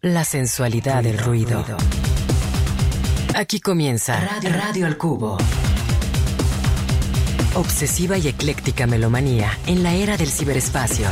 la 0.00 0.24
sensualidad 0.24 1.02
del 1.02 1.18
ruido. 1.18 1.64
Aquí 3.34 3.58
comienza 3.58 4.20
Radio, 4.20 4.50
Radio 4.50 4.86
al 4.86 4.96
Cubo. 4.96 5.38
Obsesiva 7.54 8.16
y 8.16 8.28
ecléctica 8.28 8.86
melomanía 8.86 9.50
en 9.66 9.82
la 9.82 9.94
era 9.94 10.16
del 10.16 10.28
ciberespacio. 10.28 11.08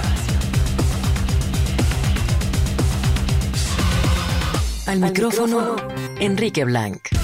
Al, 4.86 5.00
micrófono, 5.00 5.74
Enrique 6.20 6.64
Blanc. 6.64 7.15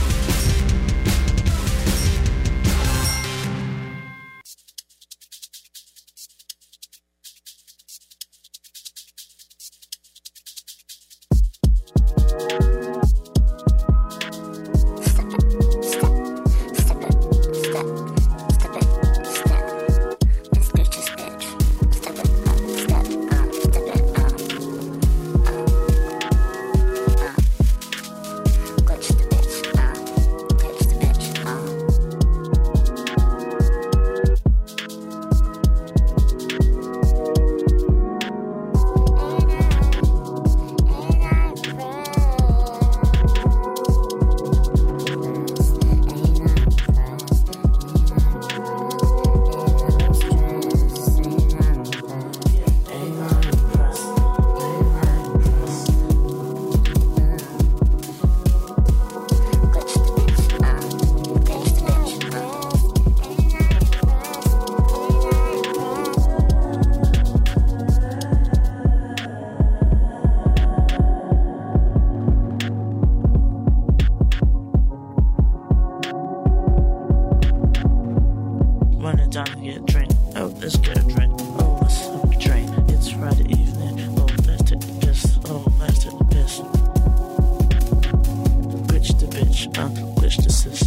time 79.33 79.47
to 79.47 79.61
get 79.61 79.77
a 79.79 79.81
drink. 79.81 80.11
Oh, 80.37 80.55
let's 80.61 80.77
get 80.77 80.99
a 80.99 81.03
drink. 81.09 81.33
Oh, 81.41 81.79
let's 81.81 82.01
have 82.03 82.25
a 82.25 82.39
drink. 82.39 82.91
It's 82.91 83.09
Friday 83.09 83.45
evening. 83.49 84.19
Oh, 84.19 84.27
let's 84.47 84.63
take 84.63 84.81
the 84.81 85.07
piss. 85.07 85.39
Oh, 85.47 85.65
let's 85.79 86.05
take 86.05 86.19
the 86.19 86.25
piss. 86.27 86.61
Bitch 88.93 89.19
the 89.19 89.27
bitch, 89.27 89.79
uh, 89.79 89.89
Bitch 90.21 90.37
the 90.45 90.53
sis. 90.53 90.82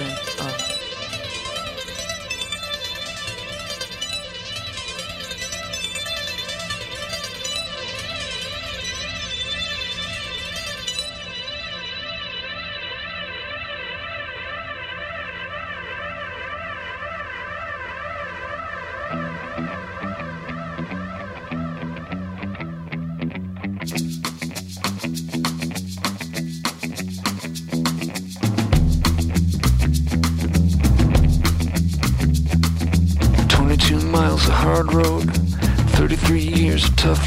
Johnson. 0.00 0.29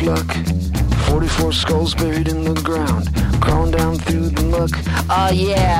Luck, 0.05 0.27
44 1.07 1.53
skulls 1.53 1.95
buried 1.95 2.27
in 2.27 2.43
the 2.43 2.53
ground, 2.61 3.09
crawling 3.41 3.71
down 3.71 3.95
through 3.95 4.29
the 4.29 4.43
muck. 4.43 4.71
Oh 5.09 5.31
yeah. 5.31 5.72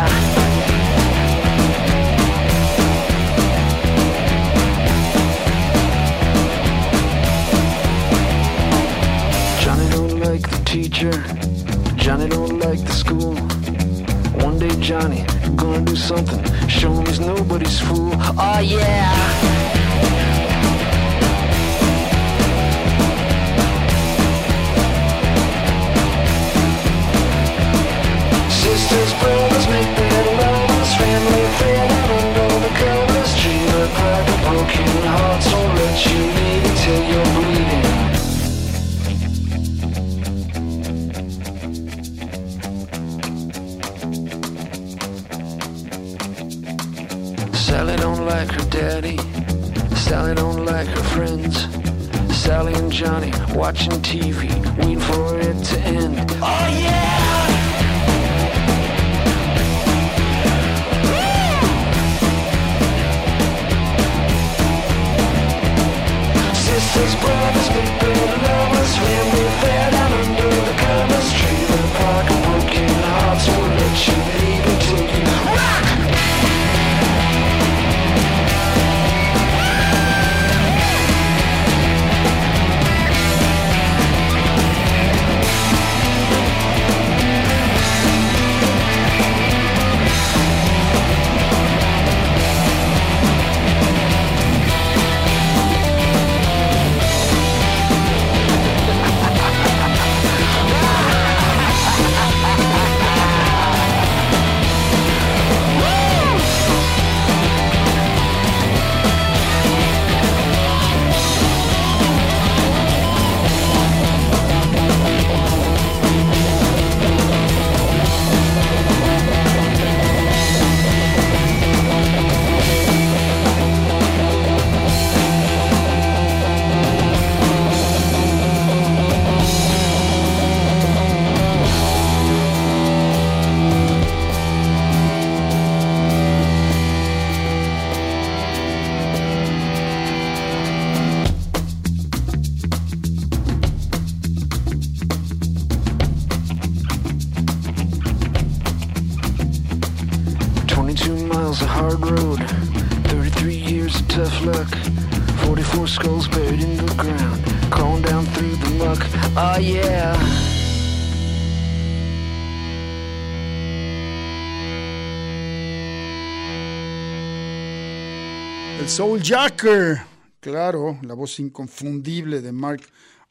El 168.93 168.97
Soul 168.97 169.23
Jacker, 169.23 169.97
claro, 170.39 170.99
la 171.01 171.15
voz 171.15 171.39
inconfundible 171.39 172.41
de 172.41 172.51
Mark 172.51 172.83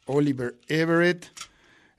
Oliver 0.07 0.59
Everett, 0.67 1.25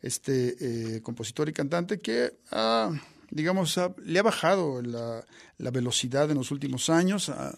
este 0.01 0.98
eh, 0.98 1.01
compositor 1.01 1.48
y 1.48 1.54
cantante 1.54 1.98
que, 1.98 2.33
ah, 2.51 2.92
digamos, 3.31 3.80
le 4.04 4.19
ha 4.19 4.21
bajado 4.21 4.81
la, 4.81 5.25
la 5.60 5.71
velocidad 5.71 6.30
en 6.30 6.39
los 6.39 6.51
últimos 6.51 6.89
años. 6.89 7.30
ah, 7.30 7.57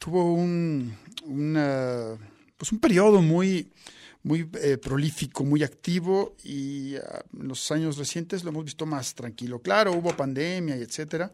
tuvo 0.00 0.34
un, 0.34 0.92
una- 1.26 2.16
pues 2.56 2.72
un 2.72 2.80
periodo 2.80 3.22
muy, 3.22 3.70
muy 4.24 4.50
eh, 4.60 4.78
prolífico, 4.78 5.44
muy 5.44 5.62
activo 5.62 6.34
y 6.42 6.96
ah, 6.96 7.22
en 7.40 7.46
los 7.46 7.70
años 7.70 7.98
recientes 7.98 8.42
lo 8.42 8.50
hemos 8.50 8.64
visto 8.64 8.84
más 8.84 9.14
tranquilo. 9.14 9.60
Claro, 9.60 9.92
hubo 9.92 10.10
pandemia 10.16 10.76
y 10.76 10.82
etcétera 10.82 11.30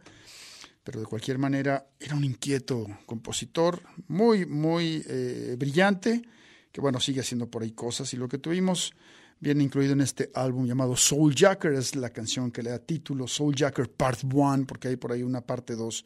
pero 0.84 1.00
de 1.00 1.06
cualquier 1.06 1.38
manera 1.38 1.86
era 1.98 2.16
un 2.16 2.24
inquieto 2.24 2.86
compositor, 3.06 3.82
muy, 4.08 4.46
muy 4.46 5.04
eh, 5.06 5.54
brillante, 5.58 6.22
que 6.70 6.80
bueno, 6.80 7.00
sigue 7.00 7.20
haciendo 7.20 7.48
por 7.48 7.62
ahí 7.62 7.72
cosas 7.72 8.12
y 8.14 8.16
lo 8.16 8.28
que 8.28 8.38
tuvimos 8.38 8.92
viene 9.38 9.64
incluido 9.64 9.92
en 9.92 10.00
este 10.00 10.30
álbum 10.34 10.66
llamado 10.66 10.96
Soul 10.96 11.34
Jacker, 11.34 11.72
es 11.74 11.96
la 11.96 12.10
canción 12.10 12.50
que 12.50 12.62
le 12.62 12.70
da 12.70 12.78
título 12.78 13.26
Soul 13.26 13.54
Jacker 13.54 13.90
Part 13.90 14.20
1, 14.24 14.66
porque 14.66 14.88
hay 14.88 14.96
por 14.96 15.12
ahí 15.12 15.22
una 15.22 15.40
parte 15.40 15.74
2. 15.74 16.04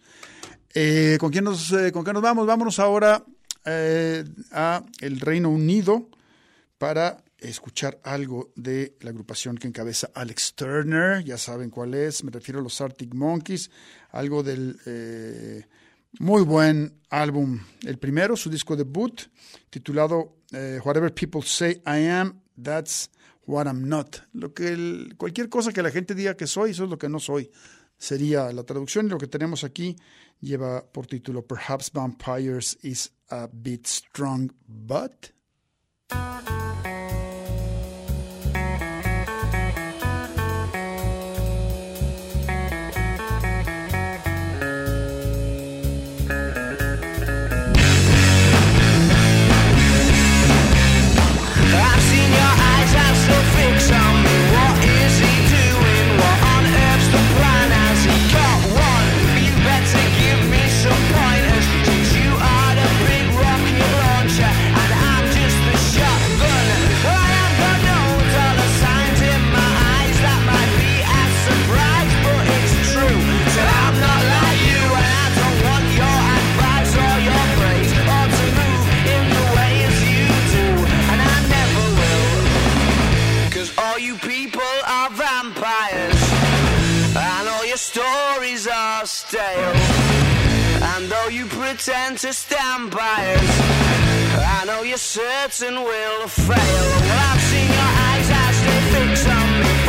Eh, 0.74 1.16
¿con, 1.20 1.30
quién 1.30 1.44
nos, 1.44 1.70
eh, 1.72 1.92
¿Con 1.92 2.04
qué 2.04 2.12
nos 2.12 2.22
vamos? 2.22 2.46
Vámonos 2.46 2.78
ahora 2.78 3.24
a 4.52 4.84
el 5.00 5.18
Reino 5.20 5.50
Unido 5.50 6.08
para 6.78 7.24
escuchar 7.38 8.00
algo 8.02 8.52
de 8.56 8.96
la 9.00 9.10
agrupación 9.10 9.56
que 9.56 9.68
encabeza 9.68 10.10
Alex 10.14 10.54
Turner, 10.54 11.22
ya 11.22 11.36
saben 11.38 11.70
cuál 11.70 11.94
es, 11.94 12.24
me 12.24 12.30
refiero 12.30 12.60
a 12.60 12.62
los 12.62 12.80
Arctic 12.80 13.14
Monkeys, 13.14 13.70
algo 14.18 14.42
del 14.42 14.78
eh, 14.86 15.64
muy 16.18 16.42
buen 16.42 17.00
álbum, 17.10 17.60
el 17.84 17.98
primero, 17.98 18.36
su 18.36 18.48
disco 18.50 18.74
debut, 18.76 19.20
titulado 19.70 20.38
eh, 20.52 20.80
Whatever 20.84 21.12
People 21.12 21.42
Say 21.44 21.82
I 21.86 22.06
Am, 22.08 22.40
That's 22.62 23.10
What 23.46 23.66
I'm 23.66 23.88
Not. 23.88 24.16
Lo 24.32 24.52
que 24.54 24.68
el- 24.68 25.14
cualquier 25.16 25.48
cosa 25.48 25.72
que 25.72 25.82
la 25.82 25.90
gente 25.90 26.14
diga 26.14 26.36
que 26.36 26.46
soy, 26.46 26.70
eso 26.70 26.84
es 26.84 26.90
lo 26.90 26.98
que 26.98 27.08
no 27.08 27.20
soy. 27.20 27.50
Sería 27.98 28.52
la 28.52 28.62
traducción 28.64 29.06
y 29.06 29.10
lo 29.10 29.18
que 29.18 29.26
tenemos 29.26 29.64
aquí 29.64 29.96
lleva 30.40 30.84
por 30.84 31.06
título 31.06 31.46
Perhaps 31.46 31.90
Vampires 31.92 32.78
is 32.82 33.12
a 33.30 33.48
bit 33.52 33.86
strong, 33.86 34.50
but... 34.66 35.32
pretend 91.76 92.16
to 92.16 92.32
stand 92.32 92.90
by 92.90 93.34
us, 93.36 93.60
I 94.40 94.64
know 94.66 94.82
you're 94.82 94.96
certain 94.96 95.74
we'll 95.74 96.28
fail. 96.28 96.56
Well, 96.56 97.20
I've 97.28 97.40
seen 97.42 97.68
your 97.68 97.92
eyes 98.08 98.28
as 98.44 98.56
they 98.64 98.80
fix 98.94 99.26
on 99.28 99.60
me, 99.60 99.85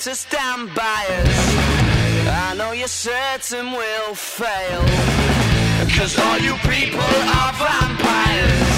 to 0.00 0.14
stand 0.14 0.72
by 0.76 1.04
us, 1.08 1.56
I 2.28 2.54
know 2.56 2.70
you're 2.70 2.86
certain 2.86 3.72
we'll 3.72 4.14
fail. 4.14 4.82
Cause 5.96 6.16
all 6.16 6.38
you 6.38 6.54
people 6.62 7.00
are 7.00 7.52
vampires. 7.58 8.68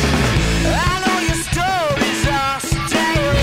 I 0.64 0.94
know 1.04 1.18
your 1.28 1.40
stories 1.50 2.22
are 2.26 2.60
stale. 2.60 3.36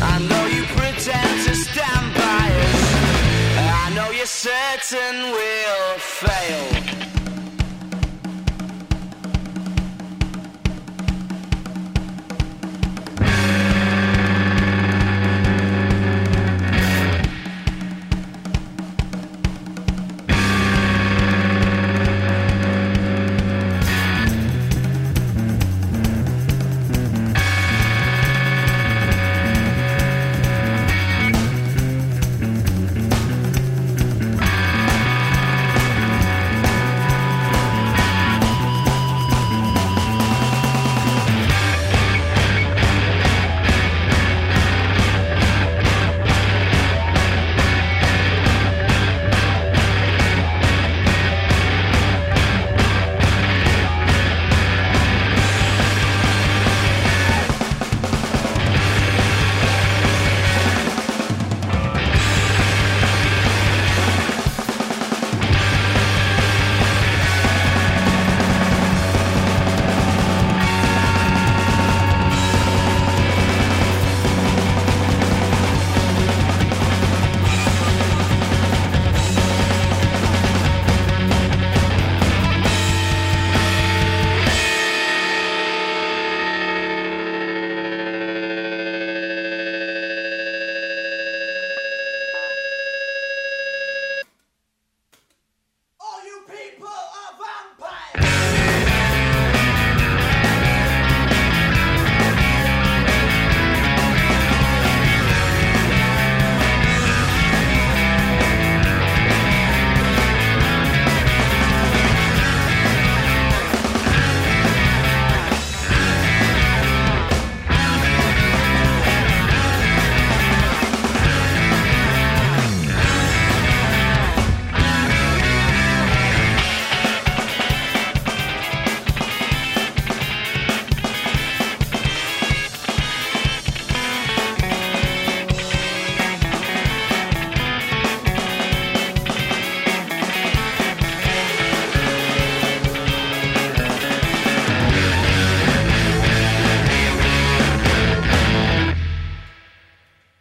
I 0.00 0.26
know 0.30 0.46
you 0.46 0.64
pretend 0.74 1.46
to 1.48 1.54
stand 1.54 2.14
by 2.14 2.46
us. 2.64 2.82
I 3.84 3.92
know 3.94 4.10
you're 4.10 4.24
certain 4.24 5.32
we'll 5.32 5.98
fail. 5.98 7.19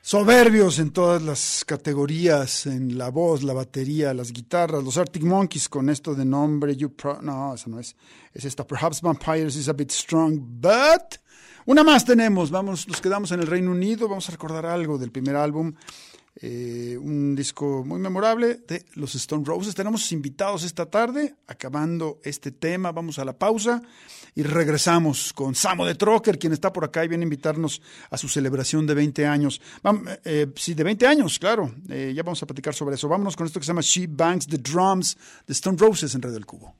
Soberbios 0.09 0.79
en 0.79 0.89
todas 0.89 1.21
las 1.21 1.63
categorías, 1.63 2.65
en 2.65 2.97
la 2.97 3.11
voz, 3.11 3.43
la 3.43 3.53
batería, 3.53 4.11
las 4.11 4.33
guitarras, 4.33 4.83
los 4.83 4.97
Arctic 4.97 5.21
Monkeys 5.21 5.69
con 5.69 5.87
esto 5.87 6.15
de 6.15 6.25
nombre, 6.25 6.75
you 6.75 6.89
Pro- 6.89 7.21
no, 7.21 7.53
esa 7.53 7.69
no 7.69 7.79
es, 7.79 7.95
es 8.33 8.43
esta, 8.43 8.65
Perhaps 8.65 9.03
Vampires 9.03 9.55
is 9.55 9.69
a 9.69 9.73
bit 9.73 9.91
strong, 9.91 10.39
but 10.39 11.19
una 11.67 11.83
más 11.83 12.05
tenemos, 12.05 12.49
vamos, 12.49 12.87
nos 12.87 13.01
quedamos 13.01 13.31
en 13.33 13.41
el 13.41 13.45
Reino 13.45 13.69
Unido, 13.69 14.09
vamos 14.09 14.27
a 14.29 14.31
recordar 14.31 14.65
algo 14.65 14.97
del 14.97 15.11
primer 15.11 15.35
álbum, 15.35 15.75
eh, 16.35 16.97
un 17.01 17.35
disco 17.35 17.83
muy 17.85 17.99
memorable 17.99 18.59
de 18.67 18.85
los 18.95 19.15
Stone 19.15 19.43
Roses. 19.45 19.75
Tenemos 19.75 20.11
invitados 20.11 20.63
esta 20.63 20.85
tarde, 20.85 21.35
acabando 21.47 22.19
este 22.23 22.51
tema, 22.51 22.91
vamos 22.91 23.19
a 23.19 23.25
la 23.25 23.33
pausa 23.33 23.81
y 24.35 24.43
regresamos 24.43 25.33
con 25.33 25.55
Samo 25.55 25.85
de 25.85 25.95
Trocker, 25.95 26.39
quien 26.39 26.53
está 26.53 26.71
por 26.71 26.85
acá 26.85 27.03
y 27.03 27.07
viene 27.07 27.23
a 27.23 27.25
invitarnos 27.25 27.81
a 28.09 28.17
su 28.17 28.29
celebración 28.29 28.87
de 28.87 28.93
20 28.93 29.25
años. 29.25 29.61
Eh, 30.23 30.47
sí, 30.55 30.73
de 30.73 30.83
20 30.83 31.07
años, 31.07 31.39
claro, 31.39 31.73
eh, 31.89 32.13
ya 32.15 32.23
vamos 32.23 32.41
a 32.41 32.45
platicar 32.45 32.73
sobre 32.73 32.95
eso. 32.95 33.07
Vámonos 33.07 33.35
con 33.35 33.45
esto 33.47 33.59
que 33.59 33.65
se 33.65 33.71
llama 33.71 33.81
She 33.81 34.07
Bangs 34.07 34.47
the 34.47 34.57
Drums 34.57 35.17
de 35.45 35.53
Stone 35.53 35.77
Roses 35.77 36.15
en 36.15 36.21
Red 36.21 36.33
del 36.33 36.45
Cubo. 36.45 36.75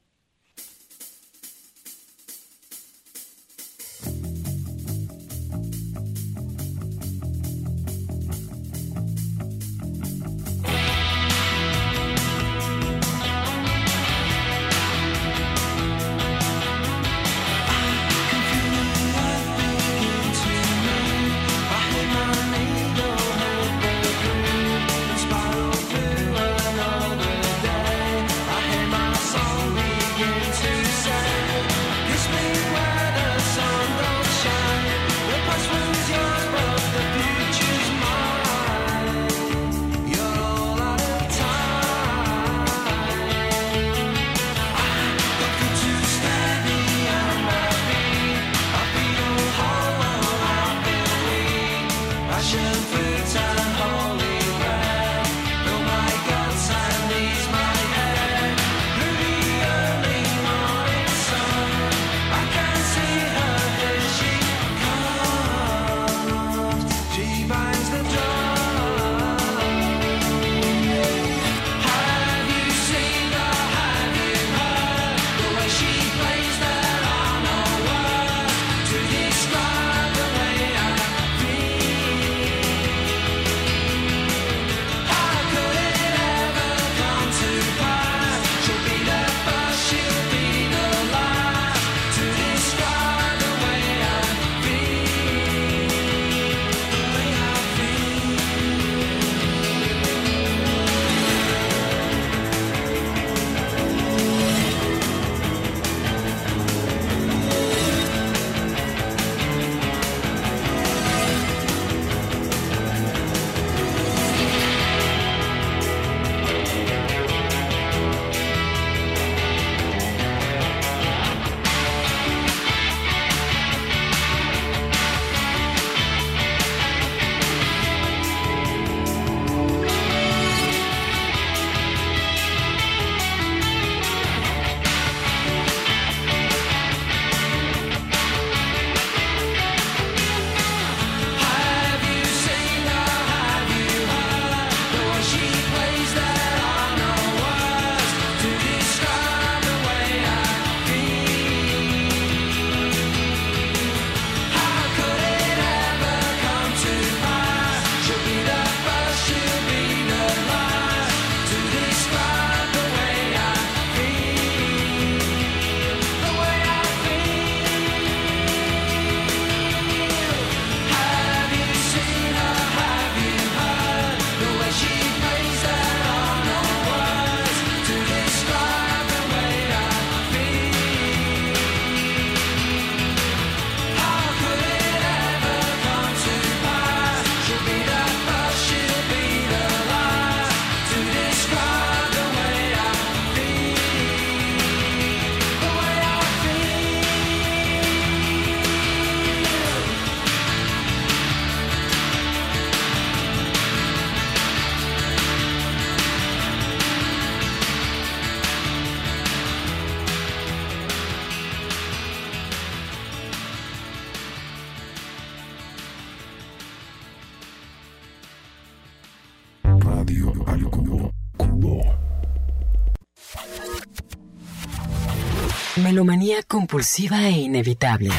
Melomanía 226.00 226.44
compulsiva 226.44 227.28
e 227.28 227.32
inevitable. 227.42 228.10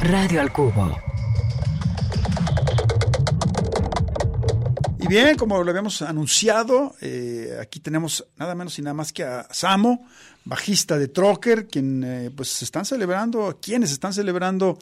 Radio 0.00 0.40
al 0.40 0.50
Cubo. 0.50 0.98
Y 4.98 5.06
bien, 5.06 5.36
como 5.36 5.62
lo 5.62 5.68
habíamos 5.70 6.00
anunciado, 6.00 6.94
eh, 7.02 7.58
aquí 7.60 7.80
tenemos 7.80 8.24
nada 8.38 8.54
menos 8.54 8.78
y 8.78 8.82
nada 8.82 8.94
más 8.94 9.12
que 9.12 9.24
a 9.24 9.46
Samo, 9.50 10.06
bajista 10.46 10.96
de 10.98 11.08
Trocker, 11.08 11.66
quien 11.68 12.02
eh, 12.02 12.30
pues 12.34 12.62
están 12.62 12.86
celebrando, 12.86 13.58
quienes 13.60 13.92
están 13.92 14.14
celebrando 14.14 14.78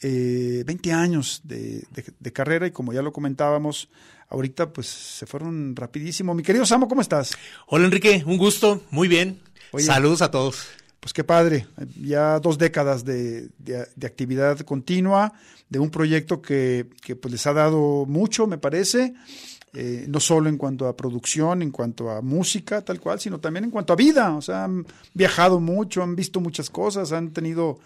eh, 0.00 0.62
20 0.64 0.92
años 0.92 1.40
de, 1.42 1.82
de- 1.90 2.14
de 2.20 2.32
carrera 2.32 2.68
y 2.68 2.70
como 2.70 2.92
ya 2.92 3.02
lo 3.02 3.12
comentábamos, 3.12 3.88
ahorita 4.28 4.72
pues 4.72 4.86
se 4.86 5.26
fueron 5.26 5.74
rapidísimo. 5.74 6.34
Mi 6.34 6.44
querido 6.44 6.64
Samo, 6.64 6.86
¿cómo 6.86 7.00
estás? 7.00 7.32
Hola 7.66 7.86
Enrique, 7.86 8.22
un 8.24 8.38
gusto, 8.38 8.80
muy 8.92 9.08
bien. 9.08 9.40
Oye. 9.72 9.84
Saludos 9.84 10.22
a 10.22 10.30
todos. 10.30 10.68
Pues 11.08 11.14
qué 11.14 11.24
padre, 11.24 11.66
ya 12.02 12.38
dos 12.38 12.58
décadas 12.58 13.02
de, 13.02 13.48
de- 13.56 14.06
actividad 14.06 14.58
continua, 14.60 15.32
de 15.70 15.78
un 15.78 15.88
proyecto 15.88 16.42
que, 16.42 16.86
que, 17.00 17.16
pues 17.16 17.32
les 17.32 17.46
ha 17.46 17.54
dado 17.54 18.04
mucho, 18.04 18.46
me 18.46 18.58
parece, 18.58 19.14
eh, 19.72 20.04
no 20.06 20.20
solo 20.20 20.50
en 20.50 20.58
cuanto 20.58 20.86
a 20.86 20.94
producción, 20.98 21.62
en 21.62 21.70
cuanto 21.70 22.10
a 22.10 22.20
música, 22.20 22.82
tal 22.82 23.00
cual, 23.00 23.18
sino 23.20 23.40
también 23.40 23.64
en 23.64 23.70
cuanto 23.70 23.94
a 23.94 23.96
vida. 23.96 24.36
O 24.36 24.42
sea, 24.42 24.64
han 24.64 24.84
viajado 25.14 25.60
mucho, 25.60 26.02
han 26.02 26.14
visto 26.14 26.40
muchas 26.40 26.68
cosas, 26.68 27.10
han 27.12 27.30
tenido 27.32 27.78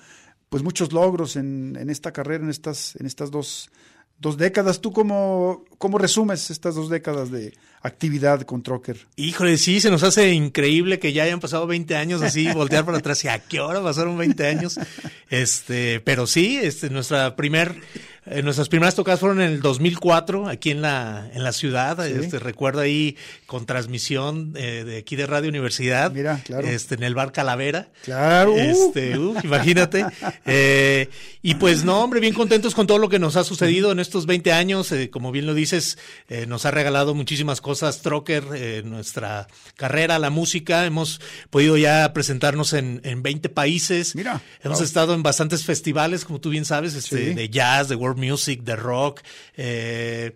pues 0.48 0.64
muchos 0.64 0.92
logros 0.92 1.36
en, 1.36 1.76
en 1.78 1.90
esta 1.90 2.10
carrera, 2.10 2.42
en 2.42 2.50
estas, 2.50 2.96
en 2.96 3.06
estas 3.06 3.30
dos, 3.30 3.70
dos 4.18 4.36
décadas. 4.36 4.80
¿Tú 4.80 4.92
cómo, 4.92 5.62
cómo 5.82 5.98
resumes 5.98 6.48
estas 6.50 6.76
dos 6.76 6.88
décadas 6.88 7.32
de 7.32 7.54
actividad 7.82 8.42
con 8.42 8.62
Trocker? 8.62 8.96
Híjole, 9.16 9.58
sí, 9.58 9.80
se 9.80 9.90
nos 9.90 10.04
hace 10.04 10.32
increíble 10.32 11.00
que 11.00 11.12
ya 11.12 11.24
hayan 11.24 11.40
pasado 11.40 11.66
20 11.66 11.96
años 11.96 12.22
así, 12.22 12.48
voltear 12.54 12.84
para 12.84 12.98
atrás 12.98 13.24
y 13.24 13.28
a 13.28 13.40
qué 13.40 13.58
hora 13.58 13.82
pasaron 13.82 14.16
20 14.16 14.46
años. 14.46 14.78
Este, 15.28 16.00
pero 16.00 16.28
sí, 16.28 16.60
este, 16.62 16.88
nuestra 16.88 17.34
primer, 17.34 17.74
eh, 18.26 18.42
nuestras 18.42 18.68
primeras 18.68 18.94
tocadas 18.94 19.18
fueron 19.18 19.40
en 19.40 19.50
el 19.50 19.60
2004 19.60 20.46
aquí 20.46 20.70
en 20.70 20.82
la, 20.82 21.28
en 21.32 21.42
la 21.42 21.52
ciudad. 21.52 22.06
Este, 22.06 22.38
recuerdo 22.38 22.80
ahí 22.80 23.16
con 23.46 23.66
transmisión 23.66 24.52
eh, 24.56 24.84
de 24.86 24.98
aquí 24.98 25.16
de 25.16 25.26
Radio 25.26 25.48
Universidad. 25.48 26.12
Mira, 26.12 26.40
claro. 26.44 26.68
Este, 26.68 26.94
en 26.94 27.02
el 27.02 27.14
bar 27.14 27.32
Calavera. 27.32 27.88
Claro. 28.04 28.56
Este, 28.56 29.18
uh, 29.18 29.34
imagínate. 29.42 30.06
Eh, 30.44 31.08
y 31.42 31.54
pues 31.56 31.82
no, 31.82 32.04
hombre, 32.04 32.20
bien 32.20 32.34
contentos 32.34 32.74
con 32.74 32.86
todo 32.86 32.98
lo 32.98 33.08
que 33.08 33.18
nos 33.18 33.36
ha 33.36 33.42
sucedido 33.42 33.90
en 33.90 33.98
estos 33.98 34.26
20 34.26 34.52
años. 34.52 34.94
Como 35.10 35.32
bien 35.32 35.46
lo 35.46 35.54
eh, 36.28 36.46
nos 36.46 36.66
ha 36.66 36.70
regalado 36.70 37.14
muchísimas 37.14 37.60
cosas 37.60 38.02
Trocker, 38.02 38.44
eh, 38.54 38.82
nuestra 38.84 39.48
carrera, 39.76 40.18
la 40.18 40.30
música. 40.30 40.84
Hemos 40.84 41.20
podido 41.50 41.76
ya 41.76 42.12
presentarnos 42.12 42.72
en, 42.72 43.00
en 43.04 43.22
20 43.22 43.48
países. 43.48 44.14
Mira, 44.14 44.42
Hemos 44.62 44.78
wow. 44.78 44.84
estado 44.84 45.14
en 45.14 45.22
bastantes 45.22 45.64
festivales, 45.64 46.24
como 46.24 46.40
tú 46.40 46.50
bien 46.50 46.64
sabes, 46.64 46.94
este, 46.94 47.28
Sí. 47.28 47.34
de 47.34 47.48
jazz, 47.48 47.88
de 47.88 47.94
world 47.96 48.18
music, 48.22 48.62
de 48.62 48.76
rock. 48.76 49.20
eh, 49.56 50.34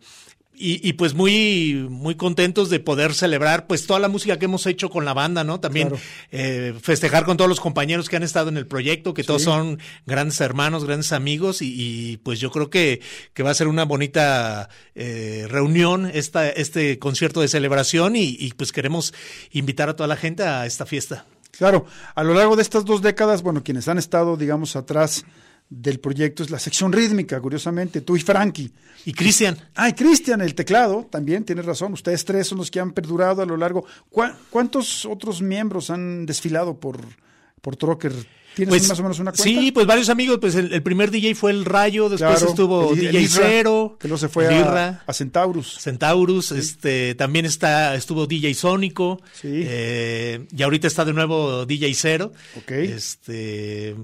y, 0.58 0.86
y 0.88 0.94
pues 0.94 1.14
muy, 1.14 1.86
muy 1.90 2.14
contentos 2.14 2.70
de 2.70 2.80
poder 2.80 3.14
celebrar 3.14 3.66
pues 3.66 3.86
toda 3.86 4.00
la 4.00 4.08
música 4.08 4.38
que 4.38 4.46
hemos 4.46 4.66
hecho 4.66 4.90
con 4.90 5.04
la 5.04 5.14
banda, 5.14 5.44
¿no? 5.44 5.60
También 5.60 5.88
Claro. 5.88 6.02
eh, 6.30 6.74
festejar 6.82 7.24
con 7.24 7.36
todos 7.36 7.48
los 7.48 7.60
compañeros 7.60 8.08
que 8.08 8.16
han 8.16 8.22
estado 8.22 8.48
en 8.48 8.56
el 8.56 8.66
proyecto, 8.66 9.14
que 9.14 9.22
todos 9.24 9.42
son 9.42 9.78
grandes 10.06 10.40
hermanos, 10.40 10.84
grandes 10.84 11.12
amigos, 11.12 11.62
y, 11.62 11.74
y, 11.76 12.16
pues 12.18 12.40
yo 12.40 12.50
creo 12.50 12.70
que, 12.70 13.00
que 13.34 13.42
va 13.42 13.50
a 13.50 13.54
ser 13.54 13.68
una 13.68 13.84
bonita 13.84 14.68
eh, 14.94 15.46
reunión 15.48 16.10
esta, 16.12 16.48
este 16.48 16.98
concierto 16.98 17.40
de 17.40 17.48
celebración 17.48 18.16
y, 18.16 18.36
y 18.38 18.52
pues 18.56 18.72
queremos 18.72 19.12
invitar 19.52 19.88
a 19.88 19.96
toda 19.96 20.06
la 20.06 20.16
gente 20.16 20.42
a 20.42 20.66
esta 20.66 20.86
fiesta. 20.86 21.26
Claro, 21.56 21.86
a 22.14 22.22
lo 22.22 22.34
largo 22.34 22.54
de 22.56 22.62
estas 22.62 22.84
dos 22.84 23.00
décadas, 23.00 23.42
bueno, 23.42 23.62
quienes 23.64 23.88
han 23.88 23.96
estado, 23.98 24.36
digamos, 24.36 24.76
atrás 24.76 25.24
del 25.68 25.98
proyecto 25.98 26.42
es 26.42 26.50
la 26.50 26.58
sección 26.58 26.92
rítmica, 26.92 27.40
curiosamente, 27.40 28.00
tú 28.00 28.16
y 28.16 28.20
Frankie. 28.20 28.72
Y 29.04 29.12
Cristian, 29.12 29.56
Ah, 29.74 29.88
y 29.88 29.92
Cristian, 29.94 30.40
el 30.40 30.54
teclado, 30.54 31.06
también 31.10 31.44
tienes 31.44 31.64
razón, 31.64 31.92
ustedes 31.92 32.24
tres 32.24 32.46
son 32.46 32.58
los 32.58 32.70
que 32.70 32.78
han 32.80 32.92
perdurado 32.92 33.42
a 33.42 33.46
lo 33.46 33.56
largo. 33.56 33.84
¿Cuá- 34.10 34.36
¿Cuántos 34.50 35.04
otros 35.04 35.42
miembros 35.42 35.90
han 35.90 36.24
desfilado 36.26 36.78
por, 36.78 37.00
por 37.60 37.76
Trocker? 37.76 38.12
¿Tienes 38.56 38.70
Pues, 38.70 38.88
más 38.88 38.98
o 38.98 39.02
menos 39.02 39.18
una 39.18 39.32
cuenta? 39.32 39.42
Sí, 39.42 39.70
pues 39.70 39.86
varios 39.86 40.08
amigos. 40.08 40.38
Pues 40.40 40.54
el, 40.54 40.72
el 40.72 40.82
primer 40.82 41.10
DJ 41.10 41.34
fue 41.34 41.50
el 41.50 41.66
Rayo, 41.66 42.08
después 42.08 42.38
Claro, 42.38 42.48
estuvo 42.48 42.92
el- 42.94 42.98
el 43.00 43.12
DJ 43.12 43.20
Isra, 43.20 43.44
Cero, 43.46 43.96
que 44.00 44.08
luego 44.08 44.18
se 44.18 44.28
fue 44.30 44.46
el 44.46 44.64
a, 44.64 45.02
a 45.06 45.12
Centaurus. 45.12 45.78
Centaurus, 45.78 46.52
este, 46.52 47.14
también 47.16 47.44
está, 47.44 47.94
estuvo 47.94 48.26
DJ 48.26 48.54
Sónico, 48.54 49.20
Sí. 49.38 49.48
eh, 49.52 50.46
y 50.56 50.62
ahorita 50.62 50.86
está 50.86 51.04
de 51.04 51.12
nuevo 51.12 51.66
DJ 51.66 51.92
Cero. 51.94 52.32
Ok. 52.56 52.70
Este, 52.72 53.94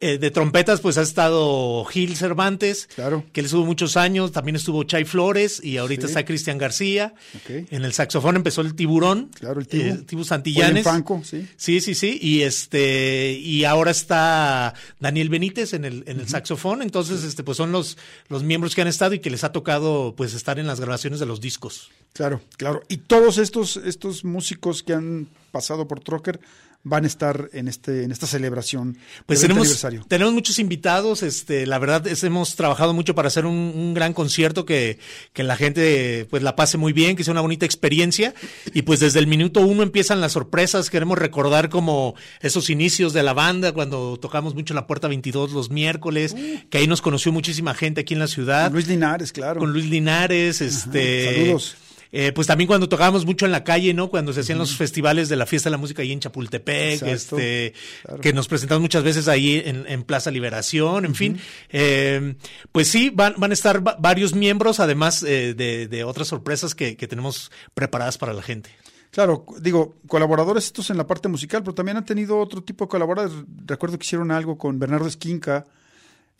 eh, 0.00 0.18
de 0.18 0.30
trompetas, 0.32 0.80
pues 0.80 0.98
ha 0.98 1.02
estado 1.02 1.84
Gil 1.84 2.16
Cervantes, 2.16 2.88
Claro. 2.96 3.24
que 3.32 3.38
él 3.40 3.46
estuvo 3.46 3.64
muchos 3.64 3.96
años, 3.96 4.32
también 4.32 4.56
estuvo 4.56 4.82
Chay 4.82 5.04
Flores, 5.04 5.62
y 5.62 5.76
ahorita 5.76 6.02
Sí. 6.02 6.10
está 6.10 6.24
Cristian 6.24 6.58
García. 6.58 7.14
Ok. 7.36 7.68
En 7.70 7.84
el 7.84 7.92
saxofón 7.92 8.34
empezó 8.34 8.62
el 8.62 8.74
Tiburón, 8.74 9.30
Claro, 9.38 9.60
el 9.60 9.68
Tibu. 9.68 9.84
eh, 9.94 9.98
Tibu 10.06 10.24
Santillanes. 10.24 10.82
Franco, 10.82 11.22
sí. 11.24 11.46
Sí, 11.56 11.80
sí, 11.80 11.94
sí. 11.94 12.18
Y 12.20 12.42
este, 12.42 13.32
y 13.40 13.62
ahora 13.64 13.91
está 13.92 14.74
Daniel 14.98 15.28
Benítez 15.28 15.72
en 15.72 15.84
el, 15.84 16.02
en 16.06 16.18
el 16.18 16.28
saxofón. 16.28 16.82
Entonces, 16.82 17.22
este, 17.22 17.44
pues 17.44 17.56
son 17.56 17.70
los, 17.70 17.96
los 18.28 18.42
miembros 18.42 18.74
que 18.74 18.82
han 18.82 18.88
estado 18.88 19.14
y 19.14 19.20
que 19.20 19.30
les 19.30 19.44
ha 19.44 19.52
tocado 19.52 20.14
pues 20.16 20.34
estar 20.34 20.58
en 20.58 20.66
las 20.66 20.80
grabaciones 20.80 21.20
de 21.20 21.26
los 21.26 21.40
discos. 21.40 21.90
Claro, 22.12 22.40
claro. 22.56 22.82
Y 22.88 22.98
todos 22.98 23.38
estos, 23.38 23.76
estos 23.76 24.24
músicos 24.24 24.82
que 24.82 24.92
han 24.92 25.28
pasado 25.50 25.86
por 25.86 26.00
Trocker 26.00 26.40
van 26.84 27.04
a 27.04 27.06
estar 27.06 27.48
en 27.52 27.68
este, 27.68 28.02
en 28.02 28.10
esta 28.10 28.26
celebración 28.26 28.96
Pues 29.26 29.40
del 29.40 29.48
20 29.48 29.52
tenemos, 29.52 29.66
aniversario. 29.66 30.04
tenemos 30.08 30.34
muchos 30.34 30.58
invitados, 30.58 31.22
este, 31.22 31.66
la 31.66 31.78
verdad 31.78 32.06
es 32.08 32.24
hemos 32.24 32.56
trabajado 32.56 32.92
mucho 32.92 33.14
para 33.14 33.28
hacer 33.28 33.46
un, 33.46 33.54
un 33.54 33.94
gran 33.94 34.12
concierto 34.14 34.64
que, 34.64 34.98
que 35.32 35.42
la 35.44 35.56
gente 35.56 36.26
pues 36.28 36.42
la 36.42 36.56
pase 36.56 36.78
muy 36.78 36.92
bien, 36.92 37.14
que 37.14 37.24
sea 37.24 37.32
una 37.32 37.40
bonita 37.40 37.66
experiencia 37.66 38.34
y 38.74 38.82
pues 38.82 39.00
desde 39.00 39.18
el 39.20 39.26
minuto 39.26 39.60
uno 39.60 39.82
empiezan 39.82 40.20
las 40.20 40.32
sorpresas, 40.32 40.90
queremos 40.90 41.18
recordar 41.18 41.68
como 41.68 42.14
esos 42.40 42.68
inicios 42.70 43.12
de 43.12 43.22
la 43.22 43.32
banda 43.32 43.72
cuando 43.72 44.16
tocamos 44.18 44.54
mucho 44.54 44.74
la 44.74 44.86
Puerta 44.86 45.08
22 45.08 45.52
los 45.52 45.70
miércoles, 45.70 46.34
que 46.68 46.78
ahí 46.78 46.86
nos 46.86 47.00
conoció 47.00 47.32
muchísima 47.32 47.74
gente 47.74 48.00
aquí 48.00 48.14
en 48.14 48.20
la 48.20 48.26
ciudad. 48.26 48.72
Luis 48.72 48.88
Linares, 48.88 49.32
claro. 49.32 49.60
con 49.60 49.72
Luis 49.72 49.86
Linares, 49.86 50.60
este 50.60 51.34
saludos. 51.44 51.76
Eh, 52.12 52.30
pues 52.32 52.46
también 52.46 52.68
cuando 52.68 52.88
tocábamos 52.88 53.24
mucho 53.26 53.46
en 53.46 53.52
la 53.52 53.64
calle, 53.64 53.94
¿no? 53.94 54.10
Cuando 54.10 54.32
se 54.32 54.40
hacían 54.40 54.58
los 54.58 54.76
festivales 54.76 55.28
de 55.30 55.36
la 55.36 55.46
fiesta 55.46 55.70
de 55.70 55.72
la 55.72 55.78
música 55.78 56.02
ahí 56.02 56.12
en 56.12 56.20
Chapultepec, 56.20 57.02
Exacto, 57.02 57.38
este, 57.38 57.72
claro. 58.04 58.20
que 58.20 58.32
nos 58.32 58.48
presentamos 58.48 58.82
muchas 58.82 59.02
veces 59.02 59.28
ahí 59.28 59.62
en, 59.64 59.86
en 59.88 60.02
Plaza 60.04 60.30
Liberación, 60.30 61.04
en 61.06 61.14
fin. 61.14 61.40
Eh, 61.70 62.34
pues 62.70 62.88
sí, 62.88 63.10
van, 63.12 63.34
van 63.38 63.50
a 63.50 63.54
estar 63.54 63.86
va- 63.86 63.96
varios 63.98 64.34
miembros, 64.34 64.78
además 64.78 65.22
eh, 65.22 65.54
de, 65.54 65.88
de 65.88 66.04
otras 66.04 66.28
sorpresas 66.28 66.74
que, 66.74 66.96
que 66.96 67.08
tenemos 67.08 67.50
preparadas 67.74 68.18
para 68.18 68.32
la 68.34 68.42
gente. 68.42 68.70
Claro, 69.10 69.44
digo, 69.60 69.96
colaboradores 70.06 70.64
estos 70.64 70.88
en 70.90 70.96
la 70.96 71.06
parte 71.06 71.28
musical, 71.28 71.62
pero 71.62 71.74
también 71.74 71.98
han 71.98 72.04
tenido 72.04 72.38
otro 72.38 72.62
tipo 72.62 72.84
de 72.86 72.88
colaboradores. 72.88 73.44
Recuerdo 73.66 73.98
que 73.98 74.04
hicieron 74.04 74.30
algo 74.30 74.56
con 74.56 74.78
Bernardo 74.78 75.06
Esquinca, 75.06 75.66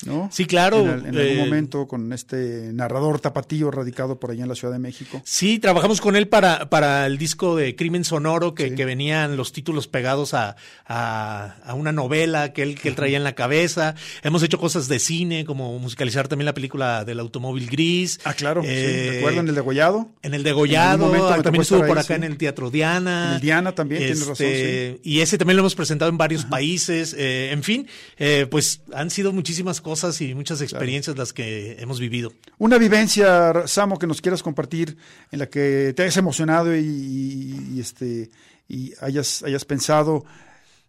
¿no? 0.07 0.29
Sí, 0.33 0.45
claro, 0.47 0.81
En, 0.81 0.89
al- 0.89 1.07
en 1.07 1.17
algún 1.17 1.21
eh, 1.21 1.45
momento 1.45 1.87
con 1.87 2.13
este 2.13 2.71
narrador 2.73 3.21
tapatío 3.21 3.71
radicado 3.71 4.19
por 4.19 4.31
allá 4.31 4.43
en 4.43 4.49
la 4.49 4.55
Ciudad 4.55 4.73
de 4.73 4.79
México. 4.81 5.21
Sí, 5.25 5.59
trabajamos 5.59 6.01
con 6.01 6.17
él 6.17 6.29
para, 6.29 6.69
para 6.71 7.07
el 7.07 7.19
disco 7.19 7.57
de 7.57 7.77
Crimen 7.77 8.05
Sonoro, 8.05 8.55
que, 8.55 8.75
que 8.75 8.85
venían 8.85 9.37
los 9.37 9.53
títulos 9.53 9.89
pegados 9.89 10.35
a, 10.35 10.57
a, 10.87 11.57
a 11.65 11.75
una 11.75 11.93
novela 11.93 12.53
que 12.53 12.63
él, 12.63 12.81
que 12.81 12.89
él 12.89 12.95
traía 12.95 13.17
en 13.17 13.25
la 13.25 13.35
cabeza. 13.35 13.95
Hemos 14.23 14.43
hecho 14.43 14.59
cosas 14.59 14.89
de 14.89 14.99
cine, 14.99 15.45
como 15.45 15.79
musicalizar 15.79 16.29
también 16.29 16.47
la 16.47 16.55
película 16.55 17.05
del 17.05 17.21
automóvil 17.21 17.69
gris. 17.69 18.19
Ah, 18.25 18.35
claro, 18.35 18.63
Eh, 18.65 19.09
sí. 19.11 19.17
¿Recuerdan 19.17 19.49
el 19.49 19.55
degollado? 19.55 20.11
En 20.23 20.35
el 20.35 20.41
En 20.41 20.45
degollado, 20.45 20.91
algún 21.07 21.07
momento 21.09 21.29
me 21.31 21.35
ah, 21.35 21.43
también 21.43 21.63
estuvo 21.63 21.79
por 21.81 21.99
ahí, 21.99 22.05
acá 22.05 22.15
sí. 22.15 22.15
en 22.15 22.25
el 22.25 22.37
Teatro 22.39 22.71
Diana. 22.71 23.29
En 23.29 23.35
el 23.37 23.41
Diana 23.41 23.73
también, 23.73 24.01
tienes 24.01 24.21
razón, 24.27 24.47
Este, 24.47 25.01
Y 25.05 25.21
ese 25.21 25.39
también 25.39 25.57
lo 25.57 25.63
hemos 25.63 25.75
presentado 25.75 26.11
en 26.11 26.19
varios 26.19 26.45
países. 26.45 27.15
eh, 27.17 27.51
en 27.53 27.63
fin, 27.63 27.87
eh, 28.19 28.47
pues 28.51 28.83
han 28.93 29.11
sido 29.11 29.33
muchísimas 29.33 29.81
cosas 29.81 29.92
y 30.21 30.35
muchas 30.35 30.61
experiencias 30.61 31.17
las 31.17 31.33
que 31.33 31.77
hemos 31.81 32.01
vivido. 32.01 32.33
Una 32.59 32.79
vivencia, 32.79 33.67
Samo, 33.67 33.99
que 33.99 34.07
nos 34.07 34.21
quieras 34.21 34.43
compartir 34.43 34.97
en 35.31 35.39
la 35.39 35.47
que 35.49 35.93
te 35.97 36.03
hayas 36.03 36.17
emocionado 36.17 36.75
y, 36.77 36.81
y- 36.81 37.75
y, 37.77 37.81
este 37.81 38.31
y 38.69 38.93
hayas, 39.01 39.43
hayas 39.43 39.65
pensado, 39.65 40.25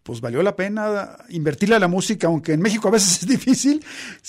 pues 0.02 0.20
valió 0.20 0.42
la 0.42 0.54
pena 0.56 1.16
invertirle 1.30 1.76
a 1.76 1.78
la 1.78 1.88
música, 1.88 2.26
aunque 2.26 2.52
en 2.52 2.60
México 2.60 2.88
a 2.88 2.90
veces 2.90 3.18
es 3.22 3.28
difícil, 3.28 3.82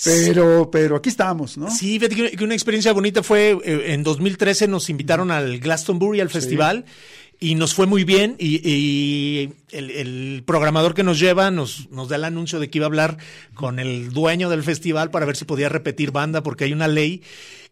pero, 0.04 0.70
pero 0.70 0.96
aquí 0.96 1.08
estamos, 1.08 1.56
¿no? 1.58 1.70
Sí, 1.70 1.98
fíjate 1.98 2.14
que- 2.16 2.30
que 2.36 2.44
una 2.44 2.54
experiencia 2.54 2.92
bonita 2.92 3.22
fue 3.22 3.58
eh, 3.64 3.92
en 3.94 4.02
2013 4.02 4.68
nos 4.68 4.88
invitaron 4.90 5.30
al 5.30 5.58
Glastonbury, 5.58 6.20
al 6.20 6.30
festival, 6.30 6.84
y 7.40 7.54
nos 7.54 7.74
fue 7.74 7.86
muy 7.86 8.04
bien. 8.04 8.36
Y, 8.38 8.60
y 8.68 9.52
el, 9.70 9.90
el 9.90 10.42
programador 10.46 10.94
que 10.94 11.02
nos 11.02 11.18
lleva 11.18 11.50
nos, 11.50 11.90
nos 11.90 12.08
da 12.08 12.16
el 12.16 12.24
anuncio 12.24 12.58
de 12.58 12.70
que 12.70 12.78
iba 12.78 12.86
a 12.86 12.88
hablar 12.88 13.18
con 13.54 13.78
el 13.78 14.12
dueño 14.12 14.48
del 14.48 14.62
festival 14.62 15.10
para 15.10 15.26
ver 15.26 15.36
si 15.36 15.44
podía 15.44 15.68
repetir 15.68 16.10
banda, 16.10 16.42
porque 16.42 16.64
hay 16.64 16.72
una 16.72 16.88
ley 16.88 17.22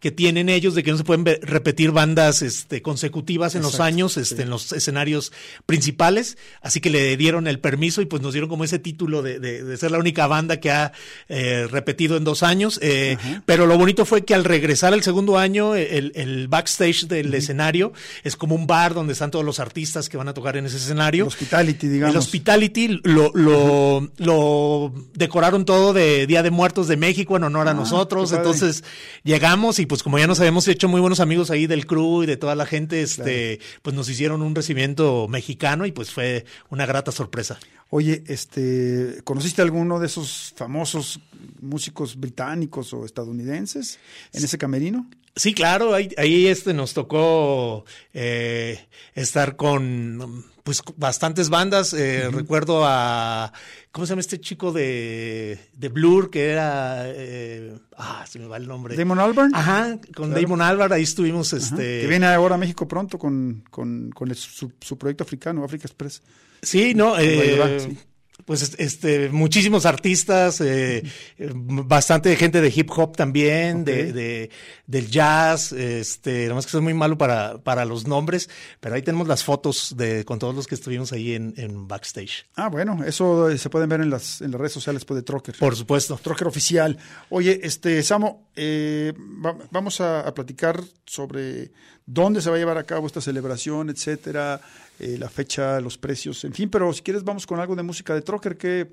que 0.04 0.10
tienen 0.12 0.50
ellos 0.50 0.74
de 0.74 0.82
que 0.82 0.90
no 0.90 0.98
se 0.98 1.04
pueden 1.04 1.24
repetir 1.40 1.90
bandas 1.90 2.42
este, 2.42 2.82
consecutivas 2.82 3.54
en 3.54 3.62
los 3.62 3.80
años, 3.80 4.18
este, 4.18 4.42
en 4.42 4.50
los 4.50 4.70
escenarios 4.72 5.32
principales, 5.64 6.36
así 6.60 6.80
que 6.82 6.90
le 6.90 7.16
dieron 7.16 7.46
el 7.46 7.58
permiso 7.58 8.02
y 8.02 8.04
pues 8.04 8.20
nos 8.20 8.34
dieron 8.34 8.50
como 8.50 8.64
ese 8.64 8.78
título 8.78 9.22
de, 9.22 9.38
de- 9.40 9.64
de 9.64 9.76
ser 9.78 9.90
la 9.92 9.98
única 9.98 10.26
banda 10.26 10.60
que 10.60 10.70
ha 10.70 10.92
eh, 11.30 11.66
repetido 11.70 12.18
en 12.18 12.24
dos 12.24 12.42
años, 12.42 12.78
eh, 12.82 13.16
pero 13.46 13.64
lo 13.64 13.78
bonito 13.78 14.04
fue 14.04 14.26
que 14.26 14.34
al 14.34 14.44
regresar 14.44 14.92
el 14.92 15.02
segundo 15.02 15.38
año, 15.38 15.74
el, 15.74 16.12
el 16.16 16.48
backstage 16.48 17.06
del 17.06 17.32
escenario 17.32 17.94
es 18.24 18.36
como 18.36 18.54
un 18.54 18.66
bar 18.66 18.92
donde 18.92 19.14
están 19.14 19.30
todos 19.30 19.42
los 19.44 19.58
artistas 19.58 20.10
que 20.10 20.18
van 20.18 20.28
a 20.28 20.34
tocar 20.34 20.58
en 20.58 20.66
ese 20.66 20.76
escenario. 20.76 21.24
El 21.24 21.28
hospitality, 21.28 21.88
digamos. 21.88 22.14
El 22.14 22.18
Hospitality 22.18 23.00
lo, 23.04 23.30
lo, 23.32 24.10
lo 24.18 24.92
decoraron 25.14 25.64
todo 25.64 25.94
de 25.94 26.26
Día 26.26 26.42
de 26.42 26.50
Muertos 26.50 26.88
de 26.88 26.98
México 26.98 27.38
en 27.38 27.44
honor 27.44 27.68
a 27.68 27.70
Ah, 27.70 27.74
nosotros. 27.74 28.32
Entonces 28.32 28.84
llegamos 29.22 29.78
y 29.78 29.86
pues 29.86 29.93
como 30.02 30.18
ya 30.18 30.26
nos 30.26 30.40
habíamos 30.40 30.66
hecho 30.68 30.88
muy 30.88 31.00
buenos 31.00 31.20
amigos 31.20 31.50
ahí 31.50 31.66
del 31.66 31.86
crew 31.86 32.22
y 32.22 32.26
de 32.26 32.36
toda 32.36 32.54
la 32.54 32.66
gente, 32.66 33.02
este, 33.02 33.60
pues 33.82 33.94
nos 33.94 34.08
hicieron 34.08 34.42
un 34.42 34.54
recibimiento 34.54 35.28
mexicano 35.28 35.86
y 35.86 35.92
pues 35.92 36.10
fue 36.10 36.44
una 36.70 36.86
grata 36.86 37.12
sorpresa. 37.12 37.58
Oye, 37.96 38.24
este, 38.26 39.20
¿conociste 39.22 39.62
alguno 39.62 40.00
de 40.00 40.06
esos 40.06 40.52
famosos 40.56 41.20
músicos 41.60 42.16
británicos 42.18 42.92
o 42.92 43.04
estadounidenses 43.04 44.00
en 44.32 44.42
ese 44.42 44.58
camerino? 44.58 45.08
Sí, 45.36 45.54
claro, 45.54 45.94
ahí, 45.94 46.08
ahí 46.18 46.48
este 46.48 46.74
nos 46.74 46.92
tocó 46.92 47.84
eh, 48.12 48.84
estar 49.14 49.54
con 49.54 50.44
pues 50.64 50.82
bastantes 50.96 51.50
bandas. 51.50 51.92
eh, 51.92 52.30
Recuerdo 52.32 52.82
a 52.84 53.52
¿cómo 53.92 54.06
se 54.06 54.10
llama 54.10 54.20
este 54.22 54.40
chico 54.40 54.72
de, 54.72 55.60
de 55.76 55.88
Blur 55.88 56.30
que 56.30 56.50
era 56.50 57.02
eh, 57.06 57.78
ah 57.96 58.24
se 58.28 58.40
me 58.40 58.46
va 58.48 58.56
el 58.56 58.66
nombre. 58.66 58.96
Damon 58.96 59.20
Albarn. 59.20 59.54
Ajá, 59.54 59.98
con 60.16 60.30
Claro. 60.30 60.40
Damon 60.42 60.62
Albarn 60.62 60.92
ahí 60.94 61.02
estuvimos 61.04 61.52
Ajá, 61.52 61.62
este 61.64 62.00
que 62.00 62.06
viene 62.08 62.26
ahora 62.26 62.56
a 62.56 62.58
México 62.58 62.88
pronto 62.88 63.18
con, 63.20 63.62
con, 63.70 64.10
con 64.10 64.30
el- 64.30 64.36
su, 64.36 64.72
su 64.80 64.98
proyecto 64.98 65.22
africano, 65.22 65.62
Africa 65.64 65.86
Express. 65.86 66.22
Sí, 66.64 66.94
no, 66.94 67.18
eh, 67.18 67.80
sí. 67.80 67.98
pues 68.44 68.74
este, 68.78 69.30
muchísimos 69.30 69.86
artistas, 69.86 70.60
eh, 70.60 71.02
bastante 71.38 72.36
gente 72.36 72.60
de 72.60 72.72
hip 72.74 72.90
hop 72.94 73.16
también, 73.16 73.84
de, 73.84 74.12
de- 74.12 74.50
del 74.86 75.08
jazz, 75.10 75.72
este, 75.72 76.46
nomás 76.48 76.66
que 76.66 76.72
soy 76.72 76.82
muy 76.82 76.92
malo 76.92 77.16
para, 77.16 77.56
para 77.62 77.86
los 77.86 78.06
nombres, 78.06 78.50
pero 78.80 78.94
ahí 78.96 79.02
tenemos 79.02 79.26
las 79.28 79.42
fotos 79.44 79.94
de 79.96 80.24
con 80.26 80.38
todos 80.38 80.54
los 80.54 80.66
que 80.66 80.74
estuvimos 80.74 81.12
ahí 81.12 81.32
en, 81.34 81.54
en 81.56 81.88
backstage. 81.88 82.44
Ah, 82.54 82.68
bueno, 82.68 83.02
eso 83.06 83.48
eh, 83.48 83.56
se 83.56 83.70
pueden 83.70 83.88
ver 83.88 84.02
en 84.02 84.10
las, 84.10 84.42
en 84.42 84.50
las 84.50 84.60
redes 84.60 84.72
sociales 84.72 85.04
pues, 85.06 85.16
de 85.16 85.22
Trocker. 85.22 85.56
Por 85.58 85.74
supuesto. 85.74 86.18
Trocker 86.22 86.46
oficial. 86.46 86.98
Oye, 87.30 87.60
este, 87.62 88.02
Samo, 88.02 88.50
eh, 88.56 89.14
va- 89.42 89.56
vamos 89.70 90.02
a, 90.02 90.20
a 90.20 90.34
platicar 90.34 90.82
sobre 91.06 91.70
dónde 92.06 92.40
se 92.42 92.50
va 92.50 92.56
a 92.56 92.58
llevar 92.58 92.78
a 92.78 92.84
cabo 92.84 93.06
esta 93.06 93.20
celebración, 93.20 93.90
etcétera, 93.90 94.60
eh, 94.98 95.16
la 95.18 95.28
fecha, 95.28 95.80
los 95.80 95.98
precios, 95.98 96.44
en 96.44 96.52
fin, 96.52 96.68
pero 96.70 96.92
si 96.92 97.02
quieres 97.02 97.24
vamos 97.24 97.46
con 97.46 97.60
algo 97.60 97.74
de 97.76 97.82
música 97.82 98.14
de 98.14 98.22
Trocker. 98.22 98.56
¿Qué, 98.56 98.88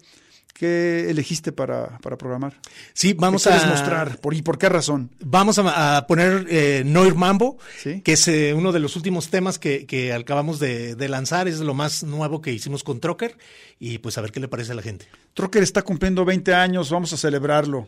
qué 0.54 1.10
elegiste 1.10 1.52
para, 1.52 1.98
para 2.00 2.18
programar? 2.18 2.54
Sí, 2.94 3.14
vamos 3.14 3.44
¿Qué 3.44 3.50
quieres 3.50 3.68
a 3.68 3.70
mostrar? 3.72 4.18
¿Por, 4.20 4.34
¿Y 4.34 4.42
por 4.42 4.58
qué 4.58 4.68
razón? 4.70 5.10
Vamos 5.22 5.58
a, 5.60 5.98
a 5.98 6.08
poner 6.08 6.46
eh, 6.50 6.84
Noir 6.86 7.16
Mambo, 7.16 7.58
Sí. 7.82 8.02
que 8.02 8.14
es 8.14 8.28
eh, 8.28 8.54
uno 8.54 8.72
de 8.72 8.80
los 8.80 8.96
últimos 8.96 9.30
temas 9.30 9.58
que, 9.60 9.86
que 9.86 10.12
acabamos 10.14 10.60
de, 10.60 10.96
de 10.96 11.10
lanzar, 11.10 11.48
es 11.48 11.60
lo 11.60 11.74
más 11.74 12.04
nuevo 12.04 12.42
que 12.42 12.52
hicimos 12.52 12.84
con 12.84 13.00
Trocker, 13.00 13.38
y 13.80 13.98
pues 14.00 14.18
a 14.18 14.22
ver 14.22 14.32
qué 14.32 14.40
le 14.40 14.48
parece 14.50 14.74
a 14.74 14.76
la 14.76 14.82
gente. 14.82 15.08
Trocker 15.34 15.64
está 15.64 15.82
cumpliendo 15.84 16.26
20 16.26 16.54
años, 16.54 16.90
vamos 16.92 17.14
a 17.14 17.18
celebrarlo. 17.18 17.88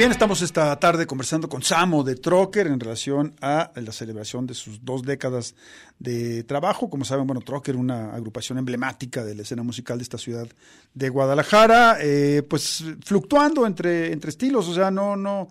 Bien, 0.00 0.12
estamos 0.12 0.40
esta 0.40 0.74
tarde 0.80 1.06
conversando 1.06 1.46
con 1.46 1.62
Samo 1.62 2.02
de 2.02 2.14
Trocker 2.14 2.66
en 2.68 2.80
relación 2.80 3.34
a 3.42 3.70
la 3.74 3.92
celebración 3.92 4.46
de 4.46 4.54
sus 4.54 4.82
dos 4.82 5.02
décadas 5.02 5.54
de 5.98 6.42
trabajo. 6.44 6.88
Como 6.88 7.04
saben, 7.04 7.26
bueno, 7.26 7.42
Trocker, 7.42 7.76
una 7.76 8.14
agrupación 8.14 8.56
emblemática 8.56 9.22
de 9.22 9.34
la 9.34 9.42
escena 9.42 9.62
musical 9.62 9.98
de 9.98 10.04
esta 10.04 10.16
ciudad 10.16 10.48
de 10.94 11.08
Guadalajara, 11.10 11.98
eh, 12.00 12.42
pues 12.48 12.82
fluctuando 13.04 13.66
entre, 13.66 14.10
entre 14.10 14.30
estilos, 14.30 14.68
o 14.68 14.74
sea, 14.74 14.90
no, 14.90 15.16
no, 15.16 15.48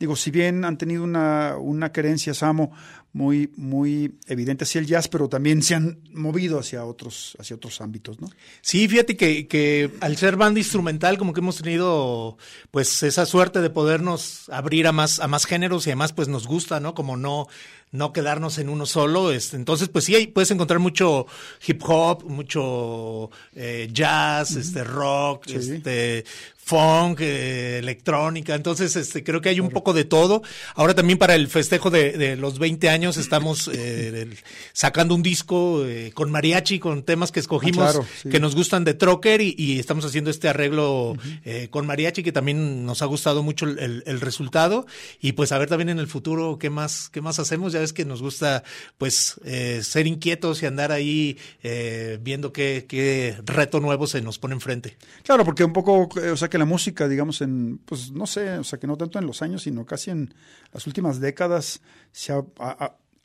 digo, 0.00 0.16
si 0.16 0.30
bien 0.30 0.64
han 0.64 0.78
tenido 0.78 1.04
una, 1.04 1.58
una 1.58 1.92
querencia, 1.92 2.32
Samo, 2.32 2.72
muy, 3.12 3.52
muy 3.56 4.14
evidente 4.26 4.64
hacia 4.64 4.78
el 4.78 4.86
jazz, 4.86 5.08
pero 5.08 5.28
también 5.28 5.62
se 5.62 5.74
han 5.74 5.98
movido 6.12 6.58
hacia 6.58 6.84
otros, 6.84 7.36
hacia 7.38 7.56
otros 7.56 7.80
ámbitos, 7.80 8.20
¿no? 8.20 8.30
Sí, 8.62 8.88
fíjate 8.88 9.16
que, 9.16 9.46
que 9.46 9.90
al 10.00 10.16
ser 10.16 10.36
banda 10.36 10.60
instrumental, 10.60 11.18
como 11.18 11.34
que 11.34 11.40
hemos 11.40 11.58
tenido 11.58 12.38
pues 12.70 13.02
esa 13.02 13.26
suerte 13.26 13.60
de 13.60 13.68
podernos 13.68 14.48
abrir 14.48 14.86
a 14.86 14.92
más, 14.92 15.20
a 15.20 15.28
más 15.28 15.44
géneros 15.44 15.86
y 15.86 15.90
además 15.90 16.12
pues 16.12 16.28
nos 16.28 16.46
gusta, 16.46 16.80
¿no? 16.80 16.94
Como 16.94 17.18
no, 17.18 17.48
no 17.92 18.12
quedarnos 18.12 18.58
en 18.58 18.68
uno 18.68 18.84
solo. 18.86 19.30
Entonces, 19.32 19.88
pues 19.88 20.04
sí, 20.06 20.26
puedes 20.26 20.50
encontrar 20.50 20.80
mucho 20.80 21.26
hip 21.66 21.80
hop, 21.86 22.24
mucho 22.28 23.30
eh, 23.54 23.88
jazz, 23.92 24.56
este 24.56 24.82
rock, 24.84 25.44
Sí. 25.46 25.54
este 25.56 26.24
funk, 26.64 27.18
eh, 27.20 27.78
electrónica. 27.78 28.54
Entonces, 28.54 28.94
este, 28.94 29.24
creo 29.24 29.40
que 29.40 29.48
hay 29.48 29.58
un 29.58 29.68
poco 29.70 29.92
de 29.92 30.04
todo. 30.04 30.42
Ahora 30.76 30.94
también 30.94 31.18
para 31.18 31.34
el 31.34 31.48
festejo 31.48 31.90
de, 31.90 32.12
de 32.12 32.36
los 32.36 32.60
20 32.60 32.88
años 32.88 33.16
estamos 33.16 33.68
eh, 33.72 34.30
sacando 34.72 35.14
un 35.16 35.22
disco 35.24 35.84
eh, 35.84 36.12
con 36.14 36.30
mariachi, 36.30 36.78
con 36.78 37.02
temas 37.02 37.32
que 37.32 37.40
escogimos 37.40 37.82
Ah, 37.88 37.90
claro, 37.92 38.06
sí. 38.22 38.28
que 38.28 38.38
nos 38.38 38.54
gustan 38.54 38.84
de 38.84 38.94
Trocker 38.94 39.40
y, 39.40 39.54
y 39.58 39.80
estamos 39.80 40.04
haciendo 40.04 40.30
este 40.30 40.48
arreglo 40.48 41.16
eh, 41.44 41.66
con 41.68 41.84
mariachi 41.84 42.22
que 42.22 42.30
también 42.32 42.86
nos 42.86 43.02
ha 43.02 43.06
gustado 43.06 43.42
mucho 43.42 43.66
el, 43.66 43.78
el- 43.80 44.02
el 44.06 44.20
resultado 44.20 44.86
y 45.20 45.32
pues 45.32 45.50
a 45.52 45.58
ver 45.58 45.68
también 45.68 45.88
en 45.88 45.98
el 45.98 46.06
futuro 46.06 46.58
qué 46.60 46.70
más 46.70 47.08
qué 47.10 47.20
más 47.20 47.38
hacemos 47.40 47.72
ya 47.72 47.81
ves 47.82 47.92
que 47.92 48.04
nos 48.04 48.22
gusta 48.22 48.64
pues 48.98 49.40
eh, 49.44 49.80
ser 49.82 50.06
inquietos 50.06 50.62
y 50.62 50.66
andar 50.66 50.92
ahí 50.92 51.38
eh, 51.62 52.18
viendo 52.22 52.52
qué, 52.52 52.86
qué 52.88 53.36
reto 53.44 53.80
nuevo 53.80 54.06
se 54.06 54.22
nos 54.22 54.38
pone 54.38 54.54
enfrente 54.54 54.96
Claro, 55.22 55.44
porque 55.44 55.64
un 55.64 55.72
poco, 55.72 56.08
o 56.32 56.36
sea, 56.36 56.48
que 56.48 56.58
la 56.58 56.64
música, 56.64 57.08
digamos, 57.08 57.40
en, 57.40 57.78
pues 57.84 58.10
no 58.10 58.26
sé, 58.26 58.58
o 58.58 58.64
sea, 58.64 58.78
que 58.78 58.86
no 58.86 58.96
tanto 58.96 59.18
en 59.18 59.26
los 59.26 59.42
años, 59.42 59.62
sino 59.62 59.84
casi 59.84 60.10
en 60.10 60.34
las 60.72 60.86
últimas 60.86 61.20
décadas 61.20 61.80
se 62.10 62.32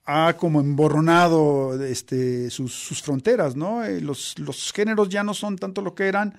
ha 0.05 0.37
como 0.37 0.61
emborronado 0.61 1.83
este, 1.83 2.49
sus, 2.49 2.73
sus 2.73 3.01
fronteras, 3.01 3.55
¿no? 3.55 3.83
Eh, 3.83 3.99
los, 3.99 4.39
los 4.39 4.71
géneros 4.71 5.09
ya 5.09 5.23
no 5.23 5.33
son 5.33 5.57
tanto 5.57 5.81
lo 5.81 5.95
que 5.95 6.07
eran, 6.07 6.37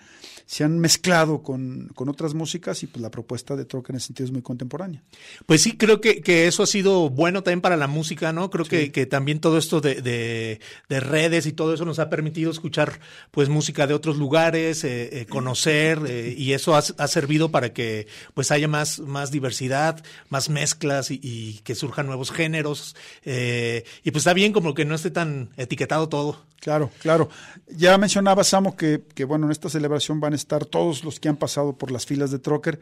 se 0.48 0.64
han 0.64 0.78
mezclado 0.78 1.42
con, 1.42 1.90
con 1.94 2.08
otras 2.08 2.32
músicas 2.32 2.82
y 2.82 2.86
pues 2.86 3.02
la 3.02 3.10
propuesta 3.10 3.54
de 3.54 3.66
Troca 3.66 3.92
en 3.92 3.98
ese 3.98 4.06
sentido 4.06 4.24
es 4.24 4.32
muy 4.32 4.40
contemporánea. 4.40 5.02
Pues 5.44 5.60
sí, 5.60 5.76
creo 5.76 6.00
que, 6.00 6.22
que 6.22 6.46
eso 6.46 6.62
ha 6.62 6.66
sido 6.66 7.10
bueno 7.10 7.42
también 7.42 7.60
para 7.60 7.76
la 7.76 7.86
música, 7.86 8.32
¿no? 8.32 8.48
Creo 8.48 8.64
que, 8.64 8.90
que 8.90 9.04
también 9.04 9.40
todo 9.40 9.58
esto 9.58 9.82
de, 9.82 10.00
de, 10.00 10.58
de 10.88 11.00
redes 11.00 11.44
y 11.44 11.52
todo 11.52 11.74
eso 11.74 11.84
nos 11.84 11.98
ha 11.98 12.08
permitido 12.08 12.50
escuchar 12.50 12.98
pues 13.30 13.50
música 13.50 13.86
de 13.86 13.92
otros 13.92 14.16
lugares, 14.16 14.84
eh, 14.84 15.20
eh, 15.20 15.26
conocer, 15.26 16.00
eh, 16.08 16.34
y 16.34 16.54
eso 16.54 16.74
ha, 16.74 16.78
ha 16.78 17.08
servido 17.08 17.50
para 17.50 17.74
que 17.74 18.06
pues 18.32 18.50
haya 18.50 18.68
más, 18.68 19.00
más 19.00 19.30
diversidad, 19.30 20.02
más 20.30 20.48
mezclas 20.48 21.10
y, 21.10 21.20
y 21.22 21.58
que 21.58 21.74
surjan 21.74 22.06
nuevos 22.06 22.30
géneros. 22.30 22.96
y 23.22 24.10
pues 24.10 24.22
está 24.22 24.32
bien 24.32 24.54
como 24.54 24.72
que 24.72 24.86
no 24.86 24.94
esté 24.94 25.10
tan 25.10 25.50
etiquetado 25.58 26.08
todo. 26.08 26.48
Claro, 26.60 26.90
claro. 27.00 27.28
Ya 27.68 27.96
mencionaba 27.98 28.42
Samo 28.42 28.76
que, 28.76 29.02
que, 29.14 29.24
bueno, 29.24 29.46
en 29.46 29.52
esta 29.52 29.68
celebración 29.68 30.18
van 30.18 30.32
a 30.32 30.36
estar 30.38 30.64
todos 30.64 31.04
los 31.04 31.20
que 31.20 31.28
han 31.28 31.36
pasado 31.36 31.76
por 31.76 31.90
las 31.90 32.06
filas 32.06 32.30
de 32.30 32.38
Trocker 32.38 32.80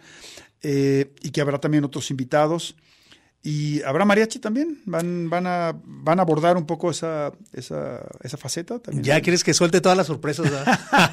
eh, 0.62 1.12
y 1.22 1.30
que 1.30 1.40
habrá 1.40 1.58
también 1.58 1.84
otros 1.84 2.10
invitados. 2.10 2.76
Y 3.48 3.80
habrá 3.84 4.04
mariachi 4.04 4.40
también. 4.40 4.80
Van, 4.86 5.30
van, 5.30 5.46
a, 5.46 5.72
van 5.84 6.18
a 6.18 6.22
abordar 6.22 6.56
un 6.56 6.66
poco 6.66 6.90
esa, 6.90 7.30
esa, 7.52 8.00
esa 8.24 8.36
faceta 8.36 8.80
también. 8.80 9.04
Ya 9.04 9.20
quieres 9.20 9.44
que 9.44 9.54
suelte 9.54 9.80
todas 9.80 9.96
las 9.96 10.08
sorpresas. 10.08 10.50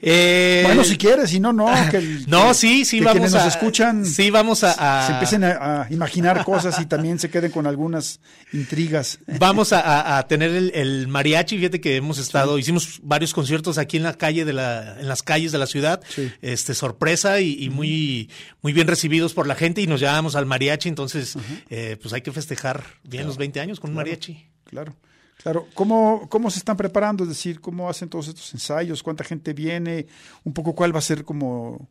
Eh, 0.00 0.62
Bueno, 0.64 0.84
si 0.84 0.96
quieres, 0.96 1.30
si 1.30 1.40
no, 1.40 1.52
no. 1.52 1.66
Que 1.90 1.98
el- 1.98 2.26
No, 2.28 2.48
que- 2.48 2.54
sí, 2.54 2.84
sí, 2.84 2.98
que 2.98 3.04
vamos 3.04 3.12
quienes 3.18 3.34
a. 3.34 3.44
nos 3.44 3.54
escuchan. 3.54 4.04
Sí, 4.04 4.30
vamos 4.30 4.64
a. 4.64 5.02
a- 5.02 5.06
Se 5.06 5.12
empiecen 5.12 5.44
a, 5.44 5.82
a 5.82 5.86
imaginar 5.92 6.44
cosas 6.44 6.80
y 6.80 6.86
también 6.86 7.18
se 7.18 7.30
queden 7.30 7.50
con 7.50 7.66
algunas 7.66 8.20
intrigas. 8.52 9.18
Vamos 9.38 9.72
a, 9.72 10.18
a- 10.18 10.26
tener 10.28 10.50
el, 10.50 10.72
el 10.74 11.08
mariachi, 11.08 11.56
fíjate 11.58 11.80
que 11.80 11.96
hemos 11.96 12.18
estado, 12.18 12.58
hicimos 12.58 13.00
varios 13.02 13.32
conciertos 13.34 13.78
aquí 13.78 13.96
en 13.96 14.02
la 14.02 14.14
calle 14.14 14.44
de 14.44 14.52
la, 14.52 14.98
en 15.00 15.08
las 15.08 15.22
calles 15.22 15.52
de 15.52 15.58
la 15.58 15.66
ciudad, 15.66 16.00
Sí. 16.08 16.30
este 16.42 16.74
sorpresa 16.74 17.40
y, 17.40 17.62
y 17.62 17.70
muy, 17.70 18.30
muy 18.62 18.72
bien 18.72 18.86
recibidos 18.88 19.34
por 19.34 19.46
la 19.46 19.54
gente 19.54 19.80
y 19.80 19.86
nos 19.86 20.00
llamamos 20.00 20.36
al 20.36 20.46
mariachi, 20.46 20.88
entonces 20.88 21.27
eh, 21.70 21.96
pues 22.00 22.12
hay 22.14 22.22
que 22.22 22.32
festejar 22.32 22.84
bien 23.02 23.26
los 23.26 23.36
20 23.36 23.60
años 23.60 23.80
con 23.80 23.90
un 23.90 23.96
mariachi. 23.96 24.46
Claro, 24.64 24.94
claro. 25.42 25.66
¿Cómo, 25.74 26.28
¿Cómo 26.28 26.50
se 26.50 26.58
están 26.58 26.76
preparando? 26.76 27.24
Es 27.24 27.30
decir, 27.30 27.60
¿cómo 27.60 27.88
hacen 27.88 28.08
todos 28.08 28.28
estos 28.28 28.52
ensayos? 28.54 29.02
¿Cuánta 29.02 29.24
gente 29.24 29.52
viene? 29.52 30.06
Un 30.44 30.52
poco 30.52 30.74
cuál 30.74 30.94
va 30.94 30.98
a 30.98 31.02
ser 31.02 31.24
como 31.24 31.88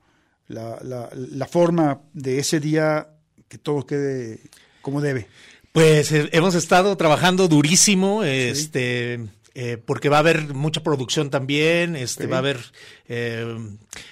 la, 0.48 0.80
la, 0.84 1.10
la 1.14 1.48
forma 1.48 2.02
de 2.14 2.40
ese 2.40 2.60
día 2.60 3.10
que 3.48 3.58
todo 3.58 3.86
quede 3.86 4.40
como 4.82 5.02
debe. 5.02 5.28
Pues 5.72 6.12
eh, 6.12 6.30
hemos 6.32 6.56
estado 6.56 6.98
trabajando 6.98 7.48
durísimo, 7.48 8.24
este, 8.24 9.20
eh, 9.60 9.78
porque 9.84 10.08
va 10.08 10.18
a 10.18 10.20
haber 10.20 10.54
mucha 10.54 10.84
producción 10.84 11.32
también, 11.32 11.96
este, 11.96 12.28
va 12.28 12.36
a 12.36 12.40
haber 12.40 12.60
eh, 13.08 13.58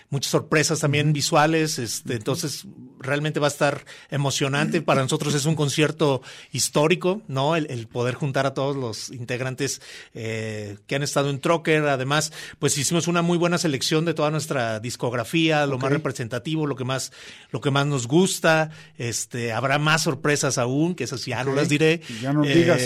muchas 0.10 0.32
sorpresas 0.32 0.80
también 0.80 1.14
visuales, 1.14 1.78
este, 1.78 2.16
entonces 2.16 2.66
realmente 3.00 3.40
va 3.40 3.46
a 3.46 3.52
estar 3.52 3.86
emocionante. 4.10 4.82
Para 4.82 5.04
nosotros 5.04 5.36
es 5.36 5.46
un 5.46 5.54
concierto 5.54 6.24
histórico, 6.52 7.22
¿no? 7.28 7.56
El, 7.56 7.68
el 7.70 7.88
poder 7.88 8.16
juntar 8.16 8.48
a 8.48 8.56
todos 8.56 8.76
los 8.76 9.12
integrantes 9.12 9.82
eh, 10.16 10.78
que 10.88 10.96
han 10.96 11.04
estado 11.04 11.30
en 11.30 11.40
Trocker. 11.40 11.84
Además, 11.90 12.32
pues 12.58 12.76
hicimos 12.80 13.08
una 13.08 13.22
muy 13.22 13.38
buena 13.38 13.60
selección 13.60 14.04
de 14.06 14.16
toda 14.16 14.32
nuestra 14.32 14.80
discografía, 14.80 15.68
lo 15.68 15.78
más 15.78 15.92
representativo, 15.92 16.66
lo 16.66 16.76
que 16.76 16.86
más, 16.86 17.12
lo 17.52 17.62
que 17.62 17.70
más 17.70 17.86
nos 17.86 18.08
gusta. 18.08 18.72
Este, 18.98 19.54
habrá 19.54 19.78
más 19.78 20.02
sorpresas 20.04 20.58
aún, 20.58 20.96
que 20.96 21.04
esas 21.04 21.24
ya 21.26 21.44
no 21.44 21.54
las 21.54 21.70
diré. 21.70 22.02
Ya 22.22 22.34
no 22.34 22.44
Eh, 22.44 22.56
digas. 22.56 22.82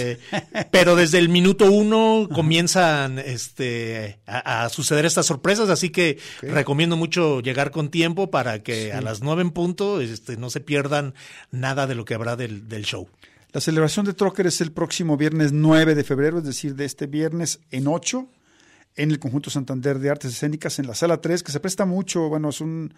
pero 0.71 0.97
desde 0.97 1.19
el 1.19 1.29
minuto 1.29 1.71
uno 1.71 2.27
comienzan 2.49 3.19
este, 3.19 4.21
a, 4.25 4.63
a 4.63 4.69
suceder 4.69 5.05
estas 5.05 5.27
sorpresas, 5.27 5.69
así 5.69 5.91
que 5.91 6.17
recomiendo 6.41 6.97
mucho 6.97 7.41
llegar 7.41 7.69
con 7.69 7.91
tiempo 7.91 8.31
para 8.31 8.63
que 8.63 8.91
a 8.91 9.01
las 9.01 9.21
nueve 9.21 9.43
en 9.43 9.51
punto 9.51 10.01
este, 10.01 10.35
no 10.35 10.49
se 10.49 10.59
pierdan 10.59 11.13
nada 11.51 11.85
de 11.85 11.93
lo 11.93 12.05
que 12.05 12.15
habrá 12.15 12.35
del, 12.35 12.67
del 12.67 12.85
show. 12.85 13.07
La 13.51 13.61
celebración 13.61 14.07
de 14.07 14.15
Trocker 14.15 14.47
es 14.47 14.61
el 14.61 14.71
próximo 14.71 15.15
viernes 15.15 15.51
9 15.51 15.93
de 15.93 16.03
febrero, 16.03 16.39
es 16.39 16.43
decir, 16.43 16.73
de 16.73 16.85
este 16.85 17.05
viernes 17.05 17.59
en 17.69 17.87
8, 17.87 18.27
en 18.95 19.11
el 19.11 19.19
Conjunto 19.19 19.51
Santander 19.51 19.99
de 19.99 20.09
Artes 20.09 20.31
Escénicas, 20.31 20.79
en 20.79 20.87
la 20.87 20.95
Sala 20.95 21.21
3, 21.21 21.43
que 21.43 21.51
se 21.51 21.59
presta 21.59 21.85
mucho, 21.85 22.29
bueno, 22.29 22.49
es 22.49 22.61
un, 22.61 22.95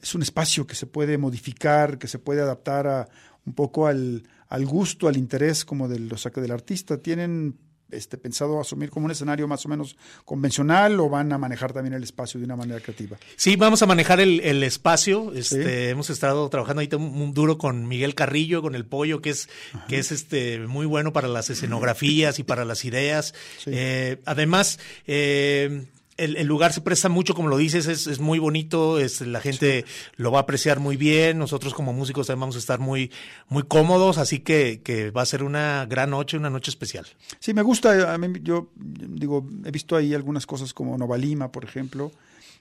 es 0.00 0.14
un 0.14 0.22
espacio 0.22 0.66
que 0.66 0.76
se 0.76 0.86
puede 0.86 1.18
modificar, 1.18 1.98
que 1.98 2.08
se 2.08 2.18
puede 2.18 2.40
adaptar 2.40 2.86
a 2.86 3.08
un 3.44 3.52
poco 3.52 3.86
al, 3.86 4.22
al 4.48 4.64
gusto, 4.64 5.08
al 5.08 5.18
interés 5.18 5.66
como 5.66 5.88
sea, 6.16 6.30
que 6.30 6.40
del 6.40 6.52
artista. 6.52 6.96
¿Tienen 6.98 7.58
este, 7.90 8.18
pensado 8.18 8.60
asumir 8.60 8.90
como 8.90 9.06
un 9.06 9.12
escenario 9.12 9.48
más 9.48 9.64
o 9.66 9.68
menos 9.68 9.96
convencional 10.24 10.98
o 11.00 11.08
van 11.08 11.32
a 11.32 11.38
manejar 11.38 11.72
también 11.72 11.94
el 11.94 12.02
espacio 12.02 12.38
de 12.38 12.46
una 12.46 12.56
manera 12.56 12.80
creativa? 12.80 13.16
Sí, 13.36 13.56
vamos 13.56 13.82
a 13.82 13.86
manejar 13.86 14.20
el, 14.20 14.40
el 14.40 14.62
espacio. 14.62 15.32
Este, 15.34 15.54
Sí. 15.54 15.90
Hemos 15.90 16.10
estado 16.10 16.48
trabajando 16.48 16.80
ahorita 16.80 16.98
muy 16.98 17.32
duro 17.32 17.58
con 17.58 17.86
Miguel 17.86 18.14
Carrillo, 18.14 18.60
con 18.60 18.74
el 18.74 18.84
pollo, 18.84 19.22
que 19.22 19.30
es, 19.30 19.48
que 19.88 19.98
es 19.98 20.10
este 20.10 20.58
muy 20.66 20.86
bueno 20.86 21.12
para 21.12 21.28
las 21.28 21.48
escenografías 21.50 22.38
y 22.38 22.42
para 22.42 22.64
las 22.64 22.84
ideas. 22.84 23.34
Sí. 23.58 23.70
Eh, 23.72 24.20
además, 24.24 24.78
eh, 25.06 25.86
el, 26.16 26.36
el 26.36 26.46
lugar 26.46 26.72
se 26.72 26.80
presta 26.80 27.08
mucho, 27.08 27.34
como 27.34 27.48
lo 27.48 27.56
dices, 27.56 27.86
es, 27.86 28.06
es 28.06 28.20
muy 28.20 28.38
bonito, 28.38 28.98
es, 28.98 29.20
la 29.20 29.40
gente 29.40 29.84
lo 30.16 30.30
va 30.30 30.38
a 30.38 30.42
apreciar 30.42 30.80
muy 30.80 30.96
bien, 30.96 31.38
nosotros 31.38 31.74
como 31.74 31.92
músicos 31.92 32.26
también 32.26 32.40
vamos 32.40 32.56
a 32.56 32.60
estar 32.60 32.78
muy, 32.78 33.10
muy 33.48 33.64
cómodos, 33.64 34.18
así 34.18 34.40
que, 34.40 34.80
que 34.82 35.10
va 35.10 35.22
a 35.22 35.26
ser 35.26 35.42
una 35.42 35.86
gran 35.86 36.10
noche, 36.10 36.36
una 36.36 36.50
noche 36.50 36.70
especial. 36.70 37.06
Sí, 37.40 37.54
me 37.54 37.62
gusta. 37.62 38.12
A 38.12 38.18
mí, 38.18 38.28
yo 38.42 38.70
digo, 38.76 39.46
he 39.64 39.70
visto 39.70 39.96
ahí 39.96 40.14
algunas 40.14 40.46
cosas 40.46 40.72
como 40.72 40.96
Novalima, 40.96 41.50
por 41.50 41.64
ejemplo, 41.64 42.12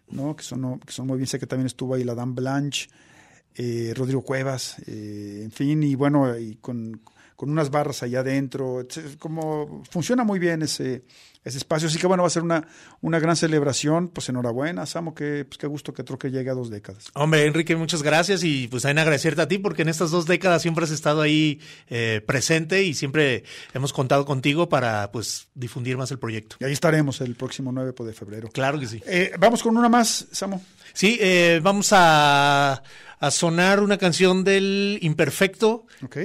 ¿no? 0.09 0.35
que, 0.35 0.43
son, 0.43 0.79
que 0.79 0.91
son 0.91 1.07
muy 1.07 1.17
bien. 1.17 1.27
Sé 1.27 1.39
que 1.39 1.47
también 1.47 1.67
estuvo 1.67 1.93
ahí 1.93 2.03
la 2.03 2.15
Dan 2.15 2.35
Blanche, 2.35 2.89
eh, 3.55 3.93
Rodrigo 3.95 4.23
Cuevas, 4.23 4.77
eh, 4.87 5.41
en 5.43 5.51
fin, 5.51 5.83
y 5.83 5.95
bueno, 5.95 6.37
y 6.37 6.55
con, 6.55 7.01
con 7.35 7.49
unas 7.49 7.69
barras 7.69 8.03
allá 8.03 8.19
adentro. 8.19 8.85
Como 9.19 9.83
funciona 9.89 10.23
muy 10.23 10.39
bien 10.39 10.61
ese, 10.61 11.03
ese 11.43 11.57
espacio. 11.57 11.87
Así 11.87 11.97
que 11.97 12.07
bueno, 12.07 12.23
va 12.23 12.27
a 12.27 12.31
ser 12.31 12.43
una, 12.43 12.67
una 13.01 13.19
gran 13.19 13.35
celebración. 13.35 14.09
Pues 14.09 14.29
enhorabuena, 14.29 14.85
Samo, 14.85 15.13
que, 15.13 15.45
pues, 15.45 15.57
qué 15.57 15.67
gusto 15.67 15.93
que 15.93 16.03
Troque 16.03 16.31
llegue 16.31 16.49
a 16.49 16.53
dos 16.53 16.69
décadas. 16.69 17.05
Hombre, 17.13 17.45
Enrique, 17.45 17.75
muchas 17.75 18.03
gracias 18.03 18.43
y 18.43 18.67
pues 18.67 18.83
también 18.83 18.99
agradecerte 18.99 19.41
a 19.41 19.47
ti 19.47 19.57
porque 19.57 19.81
en 19.81 19.89
estas 19.89 20.11
dos 20.11 20.25
décadas 20.25 20.61
siempre 20.61 20.85
has 20.85 20.91
estado 20.91 21.21
ahí 21.21 21.59
eh, 21.87 22.21
presente 22.25 22.83
y 22.83 22.93
siempre 22.93 23.43
hemos 23.73 23.93
contado 23.93 24.25
contigo 24.25 24.69
para 24.69 25.11
pues 25.11 25.47
difundir 25.53 25.97
más 25.97 26.11
el 26.11 26.19
proyecto. 26.19 26.55
Y 26.59 26.65
ahí 26.65 26.73
estaremos 26.73 27.21
el 27.21 27.35
próximo 27.35 27.71
9 27.71 27.93
de 27.97 28.13
febrero. 28.13 28.49
Claro 28.49 28.79
que 28.79 28.87
sí. 28.87 29.01
Eh, 29.05 29.33
vamos 29.39 29.63
con 29.63 29.77
una 29.77 29.89
más, 29.89 30.27
Samo. 30.31 30.61
Sí, 30.93 31.17
eh, 31.19 31.59
vamos 31.63 31.89
a, 31.91 32.83
a 33.19 33.31
sonar 33.31 33.79
una 33.79 33.97
canción 33.97 34.43
del 34.43 34.99
Imperfecto 35.01 35.85
Ok. 36.03 36.17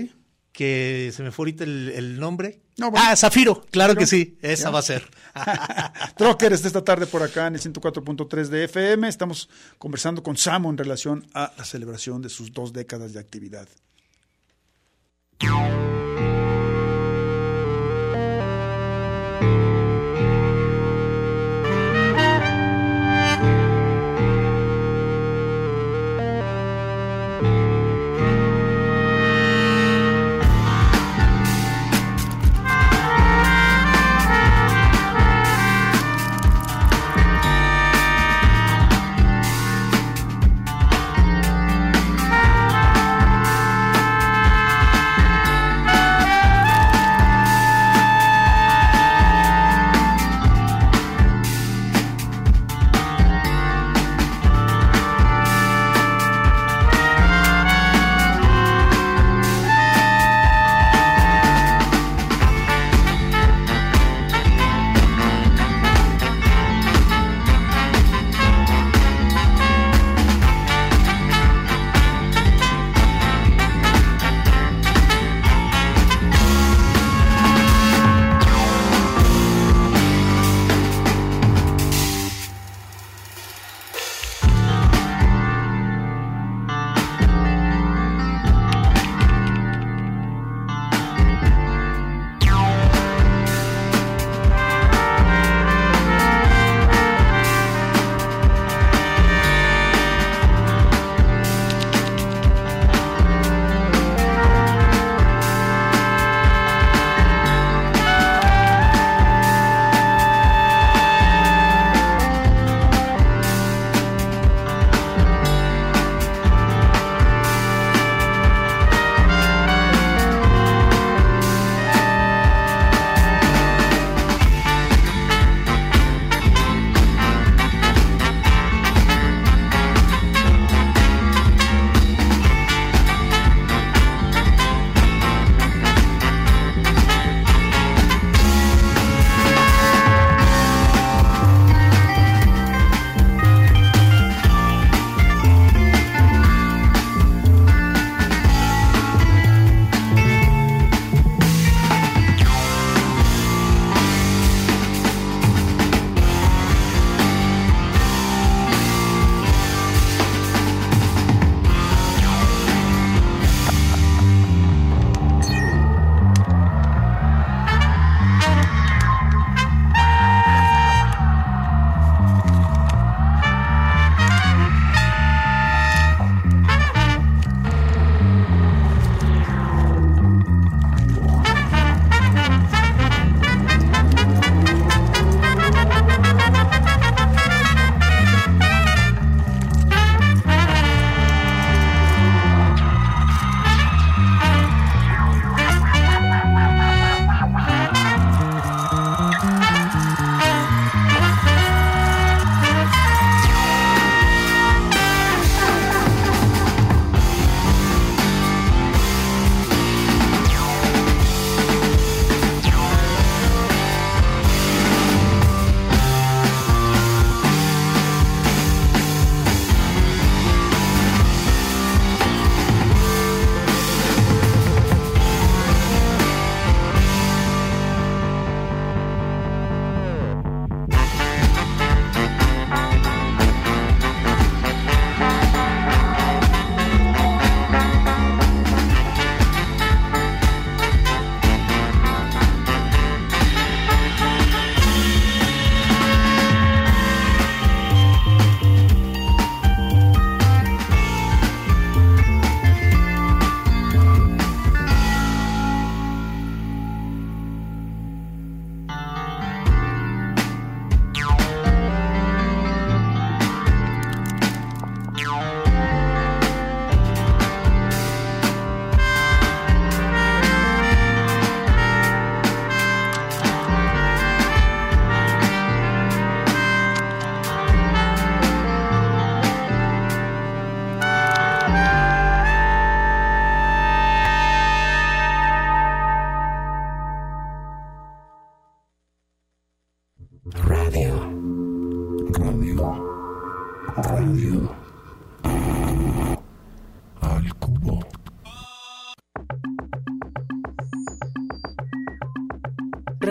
Que 0.59 1.12
se 1.14 1.22
me 1.22 1.30
fue 1.30 1.44
ahorita 1.44 1.62
el, 1.62 1.92
el 1.94 2.18
nombre. 2.18 2.59
No, 2.78 2.90
bueno. 2.90 3.06
Ah, 3.09 3.14
Zafiro, 3.14 3.64
claro 3.70 3.94
que 3.94 4.06
sí, 4.09 4.36
esa 4.42 4.64
Ya. 4.64 4.70
va 4.70 4.80
a 4.80 4.82
ser. 4.82 5.09
Trockers 6.16 6.62
de 6.62 6.66
esta 6.66 6.82
tarde 6.82 7.06
por 7.06 7.22
acá 7.22 7.46
en 7.46 7.54
el 7.54 7.61
104.3 7.61 8.48
de 8.48 8.64
FM. 8.64 9.06
Estamos 9.09 9.48
conversando 9.78 10.20
con 10.24 10.36
Samo 10.36 10.68
en 10.68 10.76
relación 10.76 11.24
a 11.32 11.52
la 11.56 11.64
celebración 11.64 12.22
de 12.22 12.28
sus 12.28 12.52
dos 12.52 12.72
décadas 12.72 13.12
de 13.12 13.20
actividad. 13.20 13.68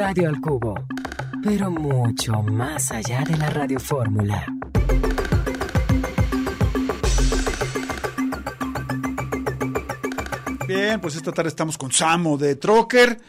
Radio 0.07 0.29
al 0.29 0.39
Cubo. 0.39 0.73
Pero 1.43 1.69
mucho 1.69 2.41
más 2.41 2.93
allá 2.93 3.25
de 3.25 3.35
la 3.35 3.49
radiofórmula. 3.49 4.45
Bien, 10.65 11.01
pues 11.01 11.17
esta 11.17 11.33
tarde 11.33 11.49
estamos 11.49 11.77
con 11.77 11.91
Samo 11.91 12.37
de 12.37 12.55
Trocker, 12.55 13.19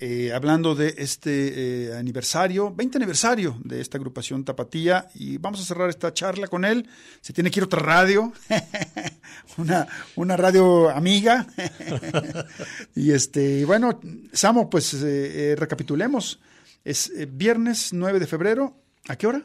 eh, 0.00 0.32
hablando 0.32 0.74
de 0.74 0.94
este 0.98 1.86
eh, 1.86 1.96
aniversario, 1.96 2.74
20 2.74 2.98
aniversario 2.98 3.56
de 3.64 3.80
esta 3.80 3.96
agrupación 3.96 4.44
Tapatía, 4.44 5.08
y 5.14 5.38
vamos 5.38 5.60
a 5.60 5.64
cerrar 5.64 5.88
esta 5.88 6.12
charla 6.12 6.48
con 6.48 6.64
él. 6.64 6.88
Se 7.20 7.32
tiene 7.32 7.50
que 7.50 7.60
ir 7.60 7.64
a 7.64 7.66
otra 7.66 7.80
radio, 7.80 8.32
una, 9.56 9.86
una 10.16 10.36
radio 10.36 10.90
amiga. 10.90 11.46
y 12.94 13.12
este, 13.12 13.64
bueno, 13.64 14.00
Samo, 14.32 14.68
pues 14.68 14.94
eh, 14.94 15.52
eh, 15.52 15.56
recapitulemos. 15.56 16.40
Es 16.84 17.10
viernes 17.28 17.92
9 17.92 18.18
de 18.18 18.26
febrero, 18.26 18.76
¿a 19.08 19.16
qué 19.16 19.26
hora? 19.26 19.42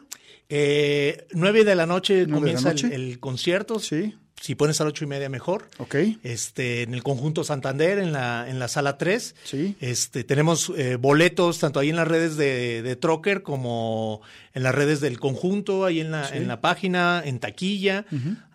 Eh, 0.50 1.28
9 1.32 1.64
de 1.64 1.76
la 1.76 1.86
noche 1.86 2.26
Nueve 2.28 2.47
de 2.47 2.54
la 2.54 2.62
comienza 2.62 2.70
el- 2.72 2.76
noche. 2.76 2.95
El, 2.95 3.20
concierto. 3.20 3.80
Sí. 3.80 4.16
Si 4.42 4.56
pones 4.56 4.80
a 4.80 4.86
las 4.86 4.92
ocho 4.92 5.04
y 5.04 5.08
media 5.08 5.30
mejor. 5.30 5.68
Ok. 5.80 5.96
Este, 6.24 6.84
en 6.84 6.94
el 6.94 7.04
conjunto 7.04 7.44
Santander, 7.44 8.00
en 8.00 8.14
la, 8.14 8.50
en 8.50 8.60
la 8.60 8.68
sala 8.68 8.98
3. 8.98 9.36
Sí. 9.44 9.76
Este, 9.80 10.24
tenemos 10.24 10.72
eh, 10.78 10.96
boletos 10.96 11.60
tanto 11.60 11.80
ahí 11.80 11.90
en 11.90 11.98
las 11.98 12.08
redes 12.08 12.38
de, 12.38 12.82
de 12.82 12.96
Trocker 12.96 13.44
como 13.44 14.22
en 14.60 14.64
las 14.64 14.76
redes 14.76 14.99
del 14.99 15.20
conjunto, 15.20 15.86
ahí 15.86 16.01
en 16.01 16.12
la, 16.12 16.26
Sí. 16.26 16.36
en 16.38 16.47
la 16.49 16.60
página, 16.60 17.22
en 17.26 17.39
taquilla. 17.39 18.05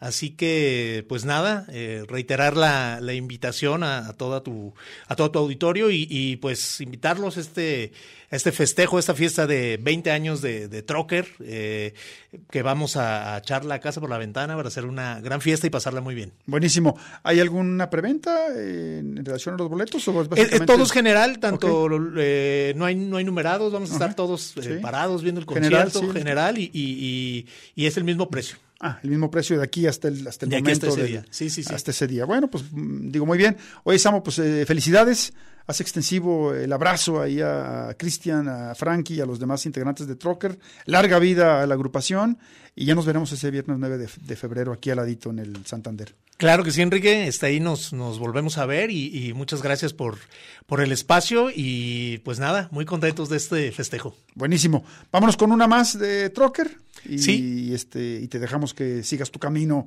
Así 0.00 0.30
que, 0.30 1.05
pues 1.09 1.24
nada, 1.24 1.64
eh, 1.70 2.05
reiterar 2.07 2.57
la, 2.57 2.98
la 3.00 3.14
invitación 3.14 3.82
a, 3.82 4.07
a 4.09 4.12
toda 4.12 4.42
tu, 4.42 4.74
a 5.09 5.16
todo 5.16 5.30
tu 5.30 5.38
auditorio 5.38 5.90
y, 5.90 6.07
y, 6.11 6.36
pues 6.36 6.80
invitarlos 6.82 7.38
a 7.38 7.40
este, 7.40 7.92
a 8.30 8.36
este 8.36 8.52
festejo, 8.52 8.98
a 8.98 9.00
esta 9.00 9.14
fiesta 9.14 9.46
de 9.46 9.78
20 9.80 10.11
años 10.11 10.42
de, 10.42 10.68
de 10.68 10.82
Trocker, 10.82 11.26
eh, 11.40 11.94
que 12.50 12.62
vamos 12.62 12.96
a, 12.96 13.34
a 13.34 13.38
echar 13.38 13.64
la 13.64 13.78
casa 13.80 14.00
por 14.00 14.11
la 14.11 14.18
ventana 14.18 14.57
para 14.57 14.68
hacer 14.68 14.84
una 14.84 15.20
gran 15.20 15.40
fiesta 15.40 15.66
y 15.66 15.70
pasarla 15.70 16.02
muy 16.02 16.14
bien. 16.14 16.32
Buenísimo. 16.44 16.98
¿Hay 17.22 17.40
alguna 17.40 17.88
preventa 17.88 18.48
eh, 18.55 18.98
en 18.98 19.24
relación 19.24 19.55
a 19.55 19.59
los 19.59 19.70
boletos? 19.70 20.07
O 20.09 20.22
Eh, 20.22 20.28
eh, 20.36 20.61
todo 20.66 20.82
es 20.82 20.92
general, 20.92 21.38
tanto 21.38 21.88
no, 21.88 22.84
hay, 22.84 22.94
no 22.94 23.16
hay 23.16 23.24
numerados, 23.24 23.72
vamos 23.72 23.90
a 23.90 23.94
estar 23.94 24.14
todos 24.14 24.55
eh, 24.59 24.62
sí. 24.62 24.68
parados 24.82 25.22
viendo 25.22 25.40
el 25.40 25.46
General, 25.55 25.90
sí. 26.01 26.11
general 26.12 26.59
y, 26.59 26.64
y- 26.64 26.70
y- 26.74 27.47
y 27.82 27.86
es 27.86 27.97
el 27.97 28.05
mismo 28.05 28.28
precio. 28.28 28.57
Ah, 28.80 28.99
el 29.03 29.11
mismo 29.11 29.30
precio 29.30 29.57
de 29.57 29.64
aquí 29.64 29.86
hasta 29.86 30.09
el, 30.09 30.26
hasta 30.26 30.45
el 30.47 30.51
De 30.51 30.57
aquí 30.57 30.62
momento. 30.64 30.86
hasta 30.88 31.01
ese 31.01 31.03
del- 31.12 31.22
día. 31.22 31.26
Sí, 31.30 31.49
sí, 31.49 31.62
sí. 31.62 31.74
Hasta 31.74 31.90
ese 31.92 32.07
día. 32.07 32.24
Bueno, 32.26 32.51
pues 32.51 32.64
mm, 32.70 33.11
digo 33.11 33.24
muy 33.24 33.38
bien. 33.38 33.57
Oye, 33.84 33.99
Samo, 33.99 34.22
pues 34.22 34.38
eh, 34.40 34.64
felicidades. 34.66 35.32
Haz 35.66 35.80
extensivo 35.80 36.53
el 36.53 36.70
abrazo 36.74 37.22
ahí 37.22 37.40
a 37.40 37.95
Cristian, 37.99 38.47
a 38.49 38.74
Frankie 38.74 39.14
y 39.14 39.20
a 39.22 39.26
los 39.26 39.38
demás 39.38 39.64
integrantes 39.64 40.07
de 40.07 40.16
Trocker. 40.16 40.59
Larga 40.84 41.18
vida 41.18 41.62
a 41.62 41.66
la 41.66 41.72
agrupación 41.74 42.36
y 42.77 42.85
ya 42.87 42.95
nos 42.95 43.07
veremos 43.07 43.31
ese 43.33 43.51
viernes 43.51 43.79
9 43.79 43.99
de, 43.99 44.09
de 44.22 44.37
febrero 44.37 44.72
aquí 44.72 44.91
al 44.91 44.97
ladito 44.97 45.31
en 45.31 45.39
el 45.39 45.64
Santander. 45.66 46.14
Claro 46.37 46.64
que 46.64 46.72
sí, 46.72 46.83
Enrique, 46.83 47.29
está 47.29 47.47
ahí 47.47 47.61
nos, 47.61 47.93
nos 47.93 48.18
volvemos 48.18 48.59
a 48.59 48.66
ver 48.66 48.91
y, 48.91 49.29
y 49.29 49.33
muchas 49.35 49.62
gracias 49.62 49.93
por, 49.93 50.18
por 50.66 50.81
el 50.81 50.91
espacio 50.91 51.51
y 51.55 52.18
pues 52.25 52.41
nada, 52.41 52.68
muy 52.72 52.85
contentos 52.85 53.29
de 53.29 53.37
este 53.37 53.70
festejo. 53.70 54.16
Buenísimo. 54.35 54.85
Vámonos 55.12 55.37
con 55.37 55.53
una 55.53 55.68
más 55.68 55.97
de 55.99 56.31
Trocker 56.31 56.77
y, 57.09 57.18
Sí. 57.18 57.70
este, 57.72 58.18
y 58.20 58.27
te 58.27 58.41
dejamos 58.41 58.75
que 58.75 59.05
sigas 59.05 59.31
tu 59.31 59.39
camino. 59.39 59.87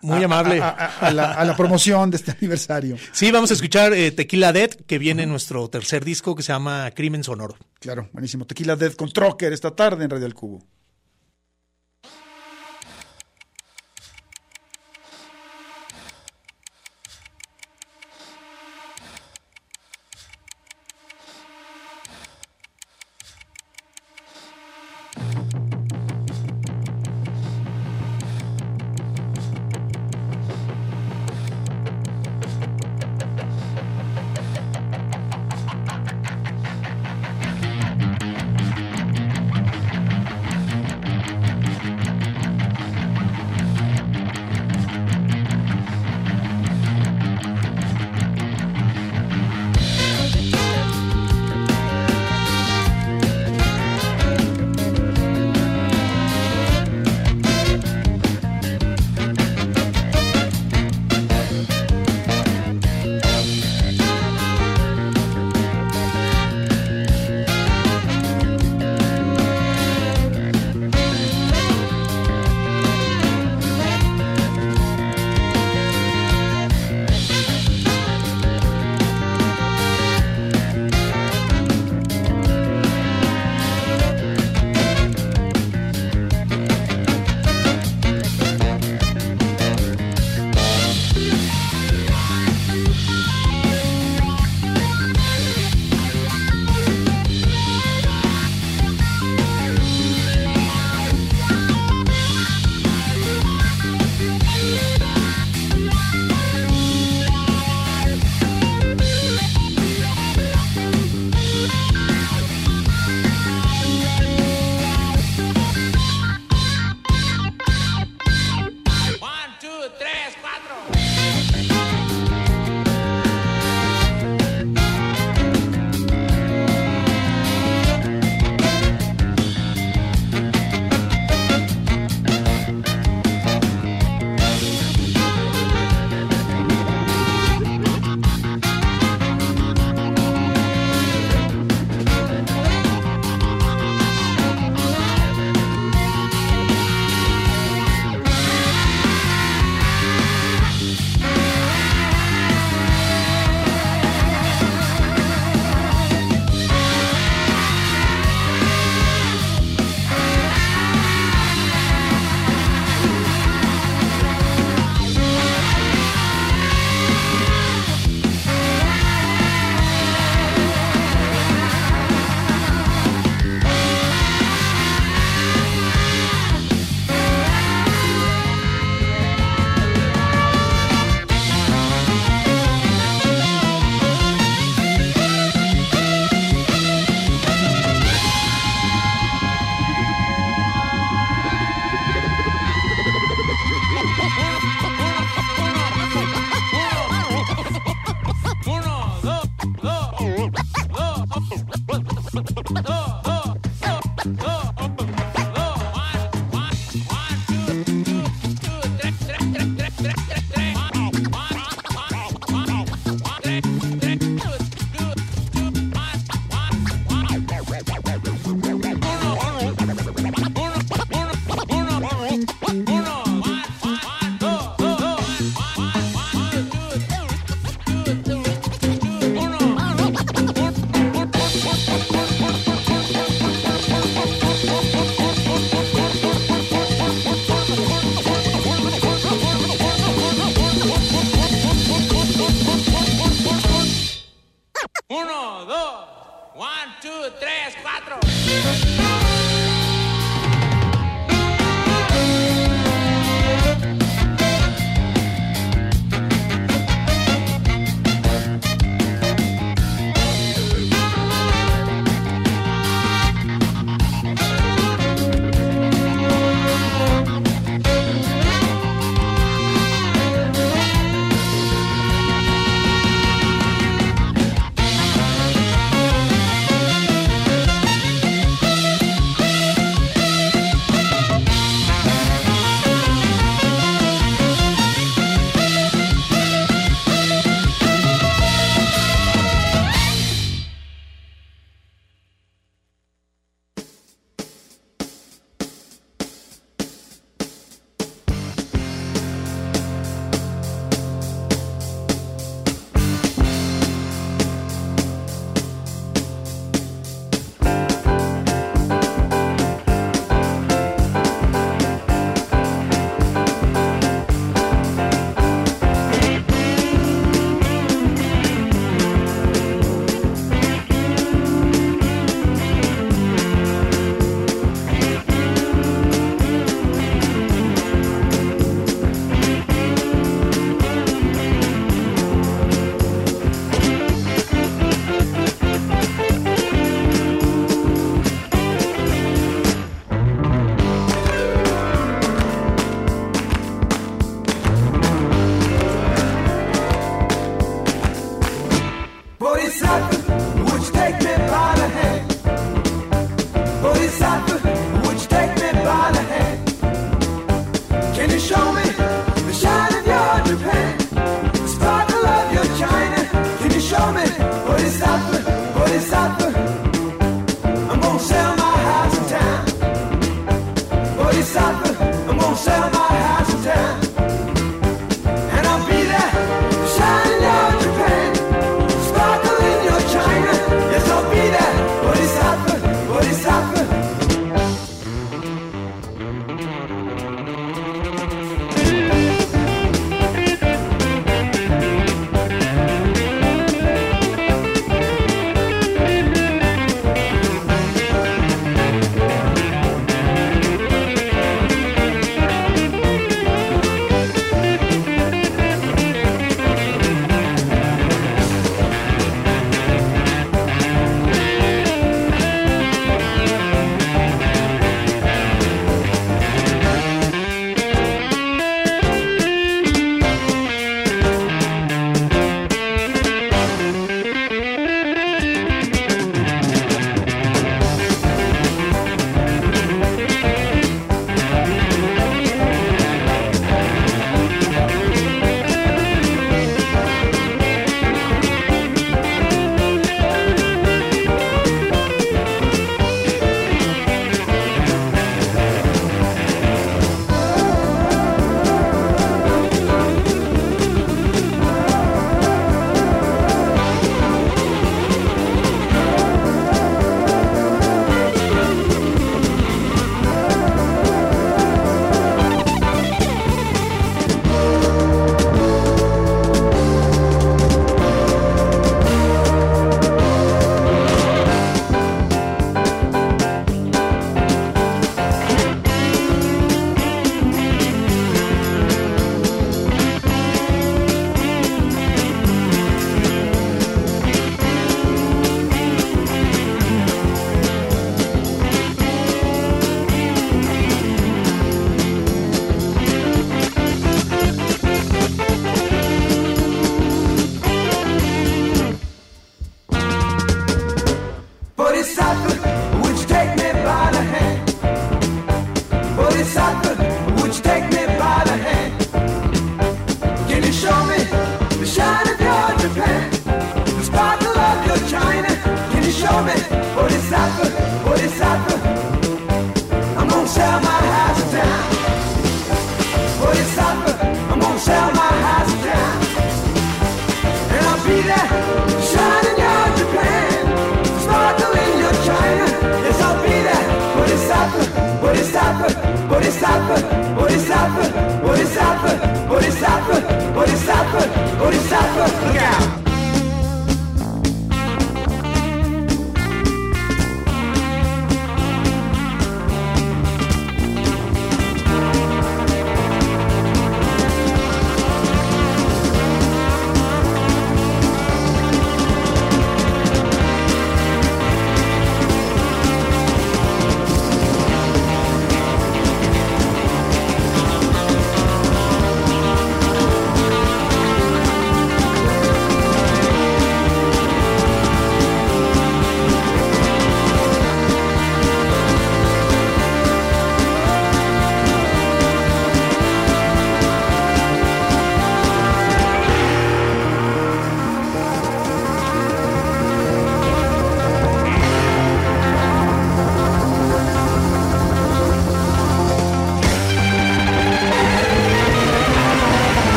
Muy 0.00 0.22
a- 0.22 0.26
amable. 0.26 0.60
A, 0.62 1.10
la, 1.12 1.32
a 1.32 1.44
la 1.44 1.56
promoción 1.56 2.10
de 2.12 2.18
este 2.18 2.30
aniversario. 2.30 2.96
Sí, 3.10 3.32
vamos 3.32 3.50
a 3.50 3.54
escuchar 3.54 3.92
eh, 3.92 4.12
Tequila 4.12 4.52
Dead, 4.52 4.70
que 4.70 4.96
viene 4.98 5.24
en 5.24 5.28
nuestro 5.30 5.68
tercer 5.68 6.04
disco 6.04 6.36
que 6.36 6.44
se 6.44 6.52
llama 6.52 6.88
Crimen 6.94 7.24
Sonoro. 7.24 7.56
Claro, 7.80 8.08
buenísimo. 8.12 8.44
Tequila 8.46 8.76
Dead 8.76 8.92
con 8.92 9.10
Trocker 9.10 9.52
esta 9.52 9.74
tarde 9.74 10.04
en 10.04 10.10
Radio 10.10 10.26
El 10.26 10.34
Cubo. 10.34 10.64